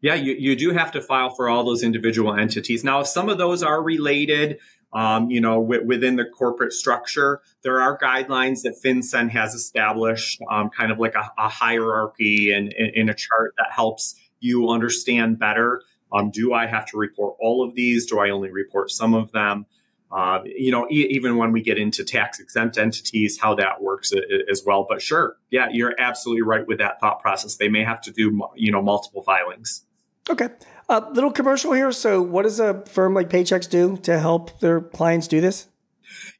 Yeah, 0.00 0.14
you, 0.14 0.34
you 0.38 0.56
do 0.56 0.70
have 0.70 0.92
to 0.92 1.00
file 1.00 1.30
for 1.30 1.48
all 1.48 1.64
those 1.64 1.82
individual 1.82 2.34
entities. 2.34 2.82
Now, 2.82 3.00
if 3.00 3.06
some 3.06 3.28
of 3.28 3.38
those 3.38 3.62
are 3.62 3.82
related, 3.82 4.58
um, 4.92 5.30
you 5.30 5.40
know, 5.40 5.62
w- 5.62 5.86
within 5.86 6.16
the 6.16 6.24
corporate 6.24 6.72
structure, 6.72 7.40
there 7.62 7.80
are 7.80 7.98
guidelines 7.98 8.62
that 8.62 8.74
FinCEN 8.84 9.30
has 9.30 9.54
established, 9.54 10.40
um, 10.50 10.70
kind 10.70 10.92
of 10.92 10.98
like 10.98 11.14
a, 11.14 11.30
a 11.38 11.48
hierarchy 11.48 12.52
and 12.52 12.72
in 12.72 13.08
a 13.08 13.14
chart 13.14 13.54
that 13.58 13.68
helps 13.70 14.16
you 14.40 14.68
understand 14.68 15.38
better. 15.38 15.82
Um, 16.12 16.30
do 16.30 16.52
I 16.52 16.66
have 16.66 16.84
to 16.86 16.98
report 16.98 17.36
all 17.40 17.66
of 17.66 17.74
these? 17.74 18.06
Do 18.06 18.18
I 18.18 18.30
only 18.30 18.50
report 18.50 18.90
some 18.90 19.14
of 19.14 19.32
them? 19.32 19.66
Uh, 20.12 20.40
you 20.44 20.70
know, 20.70 20.86
e- 20.90 21.08
even 21.10 21.36
when 21.36 21.52
we 21.52 21.62
get 21.62 21.78
into 21.78 22.04
tax 22.04 22.38
exempt 22.38 22.76
entities, 22.76 23.38
how 23.40 23.54
that 23.54 23.80
works 23.80 24.12
as 24.50 24.62
well. 24.64 24.86
But 24.88 25.00
sure, 25.00 25.36
yeah, 25.50 25.68
you're 25.72 25.94
absolutely 25.98 26.42
right 26.42 26.66
with 26.66 26.78
that 26.78 27.00
thought 27.00 27.20
process. 27.20 27.56
They 27.56 27.68
may 27.68 27.82
have 27.82 28.00
to 28.02 28.10
do, 28.10 28.42
you 28.54 28.70
know, 28.70 28.82
multiple 28.82 29.22
filings. 29.22 29.84
Okay. 30.28 30.48
A 30.88 30.92
uh, 30.92 31.10
little 31.12 31.32
commercial 31.32 31.72
here. 31.72 31.90
So, 31.92 32.20
what 32.20 32.42
does 32.42 32.60
a 32.60 32.84
firm 32.86 33.14
like 33.14 33.30
Paychex 33.30 33.68
do 33.68 33.96
to 33.98 34.18
help 34.18 34.60
their 34.60 34.80
clients 34.80 35.28
do 35.28 35.40
this? 35.40 35.68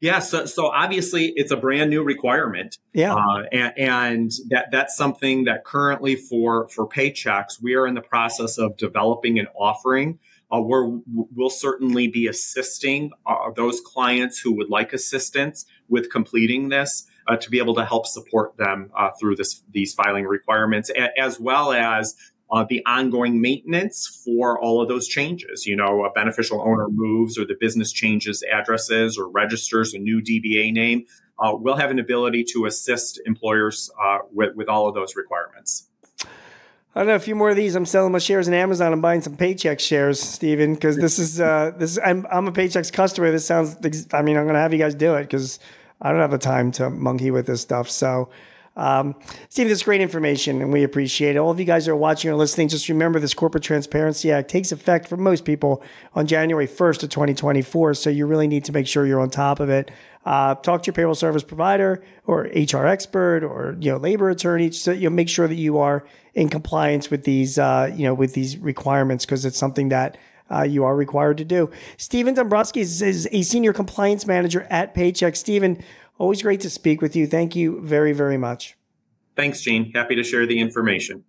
Yeah, 0.00 0.18
so 0.18 0.46
so 0.46 0.66
obviously 0.66 1.32
it's 1.36 1.50
a 1.50 1.56
brand 1.56 1.90
new 1.90 2.02
requirement. 2.02 2.78
Yeah, 2.92 3.14
uh, 3.14 3.44
and, 3.52 3.72
and, 3.78 4.32
that 4.48 4.70
that's 4.70 4.96
something 4.96 5.44
that 5.44 5.64
currently 5.64 6.16
for 6.16 6.68
for 6.68 6.86
Paychex 6.86 7.62
we 7.62 7.74
are 7.74 7.86
in 7.86 7.94
the 7.94 8.02
process 8.02 8.58
of 8.58 8.76
developing 8.76 9.38
and 9.38 9.48
offering 9.54 10.18
uh, 10.52 10.60
where 10.60 10.84
we'll 11.06 11.50
certainly 11.50 12.06
be 12.06 12.26
assisting 12.26 13.10
uh, 13.26 13.50
those 13.56 13.80
clients 13.80 14.38
who 14.38 14.54
would 14.54 14.68
like 14.68 14.92
assistance 14.92 15.64
with 15.88 16.10
completing 16.10 16.68
this 16.68 17.06
uh, 17.26 17.36
to 17.36 17.48
be 17.48 17.58
able 17.58 17.74
to 17.74 17.84
help 17.84 18.06
support 18.06 18.56
them 18.58 18.90
uh, 18.96 19.08
through 19.18 19.34
this, 19.34 19.62
these 19.70 19.94
filing 19.94 20.26
requirements, 20.26 20.90
a- 20.90 21.18
as 21.18 21.40
well 21.40 21.72
as 21.72 22.14
uh, 22.50 22.66
the 22.68 22.84
ongoing 22.84 23.40
maintenance 23.40 24.20
for 24.24 24.60
all 24.60 24.82
of 24.82 24.88
those 24.88 25.08
changes. 25.08 25.64
You 25.66 25.74
know, 25.74 26.04
a 26.04 26.10
beneficial 26.10 26.60
owner 26.60 26.88
moves 26.90 27.38
or 27.38 27.46
the 27.46 27.56
business 27.58 27.90
changes 27.90 28.44
addresses 28.52 29.16
or 29.16 29.30
registers 29.30 29.94
a 29.94 29.98
new 29.98 30.20
DBA 30.20 30.72
name. 30.72 31.06
Uh, 31.38 31.52
we'll 31.54 31.76
have 31.76 31.90
an 31.90 31.98
ability 31.98 32.44
to 32.52 32.66
assist 32.66 33.20
employers 33.24 33.90
with, 34.30 34.54
with 34.54 34.68
all 34.68 34.86
of 34.86 34.94
those 34.94 35.16
requirements. 35.16 35.88
I 36.94 37.00
don't 37.00 37.08
know 37.08 37.14
a 37.14 37.20
few 37.20 37.34
more 37.34 37.48
of 37.48 37.56
these. 37.56 37.74
I'm 37.74 37.86
selling 37.86 38.12
my 38.12 38.18
shares 38.18 38.48
in 38.48 38.54
Amazon. 38.54 38.92
I'm 38.92 39.00
buying 39.00 39.22
some 39.22 39.36
Paychex 39.36 39.80
shares, 39.80 40.20
Stephen, 40.20 40.74
because 40.74 40.96
this 40.96 41.18
is 41.18 41.40
uh, 41.40 41.72
this. 41.76 41.92
Is, 41.92 41.98
I'm 42.04 42.26
I'm 42.30 42.46
a 42.48 42.52
Paychex 42.52 42.92
customer. 42.92 43.30
This 43.30 43.46
sounds. 43.46 43.76
I 44.12 44.20
mean, 44.20 44.36
I'm 44.36 44.44
going 44.44 44.54
to 44.54 44.60
have 44.60 44.72
you 44.74 44.78
guys 44.78 44.94
do 44.94 45.14
it 45.14 45.22
because 45.22 45.58
I 46.02 46.10
don't 46.10 46.20
have 46.20 46.30
the 46.30 46.38
time 46.38 46.70
to 46.72 46.90
monkey 46.90 47.30
with 47.30 47.46
this 47.46 47.62
stuff. 47.62 47.88
So, 47.88 48.28
um, 48.76 49.14
Steve, 49.50 49.68
this 49.68 49.78
is 49.78 49.82
great 49.82 50.00
information, 50.00 50.62
and 50.62 50.72
we 50.72 50.82
appreciate 50.82 51.36
it. 51.36 51.38
All 51.38 51.50
of 51.50 51.60
you 51.60 51.66
guys 51.66 51.88
are 51.88 51.96
watching 51.96 52.30
or 52.30 52.36
listening, 52.36 52.68
just 52.68 52.88
remember 52.88 53.20
this 53.20 53.34
Corporate 53.34 53.62
Transparency 53.62 54.32
Act 54.32 54.48
takes 54.48 54.72
effect 54.72 55.08
for 55.08 55.16
most 55.16 55.44
people 55.44 55.82
on 56.14 56.26
January 56.26 56.66
1st 56.66 57.02
of 57.02 57.10
2024. 57.10 57.94
So 57.94 58.08
you 58.08 58.26
really 58.26 58.46
need 58.46 58.64
to 58.64 58.72
make 58.72 58.86
sure 58.86 59.06
you're 59.06 59.20
on 59.20 59.30
top 59.30 59.60
of 59.60 59.68
it. 59.68 59.90
Uh, 60.24 60.54
talk 60.54 60.82
to 60.84 60.86
your 60.86 60.94
payroll 60.94 61.14
service 61.14 61.42
provider 61.42 62.02
or 62.26 62.42
HR 62.54 62.86
expert 62.86 63.42
or 63.42 63.76
you 63.80 63.90
know 63.90 63.96
labor 63.96 64.30
attorney 64.30 64.70
so 64.70 64.92
you 64.92 65.10
know, 65.10 65.10
make 65.10 65.28
sure 65.28 65.48
that 65.48 65.56
you 65.56 65.78
are 65.78 66.06
in 66.34 66.48
compliance 66.48 67.10
with 67.10 67.24
these 67.24 67.58
uh, 67.58 67.90
you 67.92 68.04
know 68.04 68.14
with 68.14 68.32
these 68.32 68.56
requirements 68.58 69.26
because 69.26 69.44
it's 69.44 69.58
something 69.58 69.88
that 69.88 70.16
uh, 70.52 70.62
you 70.62 70.84
are 70.84 70.94
required 70.94 71.38
to 71.38 71.44
do. 71.44 71.70
Stephen 71.96 72.34
Dombroski 72.34 72.78
is, 72.78 73.02
is, 73.02 73.28
a 73.32 73.42
senior 73.42 73.72
compliance 73.72 74.26
manager 74.26 74.66
at 74.70 74.94
Paychex. 74.94 75.36
Stephen, 75.36 75.82
always 76.22 76.40
great 76.40 76.60
to 76.60 76.70
speak 76.70 77.02
with 77.02 77.16
you. 77.16 77.26
Thank 77.26 77.56
you 77.56 77.80
very 77.82 78.12
very 78.12 78.38
much. 78.38 78.76
Thanks, 79.34 79.60
Gene. 79.60 79.92
Happy 79.92 80.14
to 80.14 80.22
share 80.22 80.46
the 80.46 80.60
information. 80.60 81.24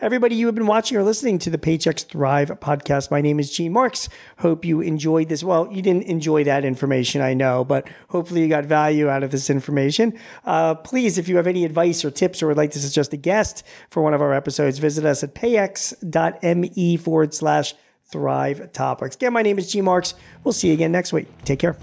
Everybody, 0.00 0.34
you 0.34 0.46
have 0.46 0.54
been 0.54 0.66
watching 0.66 0.96
or 0.96 1.02
listening 1.02 1.38
to 1.40 1.50
the 1.50 1.58
Paychex 1.58 2.06
Thrive 2.06 2.48
podcast. 2.60 3.10
My 3.10 3.20
name 3.20 3.40
is 3.40 3.50
Gene 3.50 3.72
Marks. 3.72 4.08
Hope 4.38 4.64
you 4.64 4.80
enjoyed 4.80 5.28
this. 5.28 5.42
Well, 5.42 5.68
you 5.72 5.82
didn't 5.82 6.04
enjoy 6.04 6.44
that 6.44 6.64
information, 6.64 7.22
I 7.22 7.34
know, 7.34 7.64
but 7.64 7.88
hopefully 8.08 8.42
you 8.42 8.48
got 8.48 8.64
value 8.64 9.08
out 9.08 9.22
of 9.22 9.30
this 9.30 9.50
information. 9.50 10.18
Uh, 10.44 10.74
please, 10.74 11.18
if 11.18 11.28
you 11.28 11.36
have 11.36 11.46
any 11.46 11.64
advice 11.64 12.04
or 12.04 12.10
tips 12.10 12.42
or 12.42 12.48
would 12.48 12.56
like 12.56 12.70
to 12.72 12.78
suggest 12.78 13.12
a 13.12 13.16
guest 13.16 13.62
for 13.90 14.02
one 14.02 14.14
of 14.14 14.22
our 14.22 14.32
episodes, 14.32 14.78
visit 14.78 15.04
us 15.04 15.22
at 15.22 15.34
payx.me 15.34 16.96
forward 16.96 17.34
slash 17.34 17.74
thrive 18.04 18.72
topics. 18.72 19.16
Again, 19.16 19.32
my 19.32 19.42
name 19.42 19.58
is 19.58 19.70
Gene 19.70 19.84
Marks. 19.84 20.14
We'll 20.44 20.52
see 20.52 20.68
you 20.68 20.74
again 20.74 20.92
next 20.92 21.12
week. 21.12 21.26
Take 21.44 21.58
care. 21.58 21.76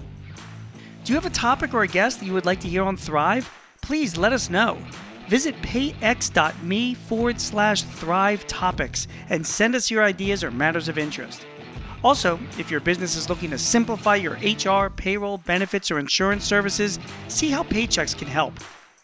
Do 1.08 1.14
you 1.14 1.20
have 1.20 1.24
a 1.24 1.34
topic 1.34 1.72
or 1.72 1.84
a 1.84 1.88
guest 1.88 2.20
that 2.20 2.26
you 2.26 2.34
would 2.34 2.44
like 2.44 2.60
to 2.60 2.68
hear 2.68 2.82
on 2.82 2.94
Thrive? 2.94 3.50
Please 3.80 4.18
let 4.18 4.34
us 4.34 4.50
know. 4.50 4.76
Visit 5.26 5.56
payx.me 5.62 6.92
forward 6.92 7.40
slash 7.40 7.82
thrive 7.82 8.46
topics 8.46 9.08
and 9.30 9.46
send 9.46 9.74
us 9.74 9.90
your 9.90 10.04
ideas 10.04 10.44
or 10.44 10.50
matters 10.50 10.86
of 10.86 10.98
interest. 10.98 11.46
Also, 12.04 12.38
if 12.58 12.70
your 12.70 12.80
business 12.80 13.16
is 13.16 13.30
looking 13.30 13.48
to 13.48 13.56
simplify 13.56 14.16
your 14.16 14.34
HR, 14.34 14.90
payroll, 14.90 15.38
benefits, 15.38 15.90
or 15.90 15.98
insurance 15.98 16.44
services, 16.44 16.98
see 17.28 17.48
how 17.48 17.62
Paychex 17.62 18.14
can 18.14 18.28
help. 18.28 18.52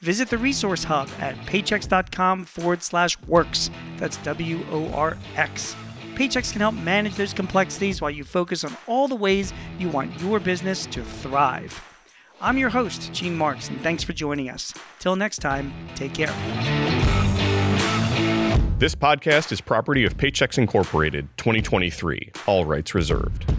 Visit 0.03 0.29
the 0.29 0.37
resource 0.37 0.85
hub 0.85 1.09
at 1.21 1.37
paychex.com 1.47 2.45
forward 2.45 2.83
slash 2.83 3.19
works. 3.23 3.71
That's 3.97 4.19
W 4.19 4.63
O 4.71 4.93
R 4.93 5.17
X. 5.37 5.75
Paychex 6.17 6.53
can 6.53 6.61
help 6.61 6.75
manage 6.75 7.15
those 7.15 7.33
complexities 7.33 8.03
while 8.03 8.11
you 8.11 8.25
focus 8.25 8.63
on 8.63 8.77
all 8.87 9.09
the 9.09 9.17
ways 9.17 9.55
you 9.79 9.89
want 9.89 10.21
your 10.21 10.39
business 10.39 10.85
to 10.85 11.03
thrive. 11.03 11.94
I'm 12.45 12.59
your 12.59 12.69
host, 12.69 13.11
Gene 13.15 13.35
Marks, 13.35 13.71
and 13.71 13.81
thanks 13.81 14.05
for 14.05 14.13
joining 14.13 14.51
us. 14.51 14.75
Till 14.99 15.17
next 15.17 15.39
time, 15.39 15.73
take 15.95 16.13
care. 16.13 16.27
This 18.79 18.95
podcast 18.95 19.51
is 19.51 19.63
property 19.63 20.05
of 20.05 20.19
Paychex 20.19 20.59
Incorporated, 20.59 21.27
2023, 21.39 22.33
all 22.47 22.67
rights 22.67 22.95
reserved. 22.95 23.54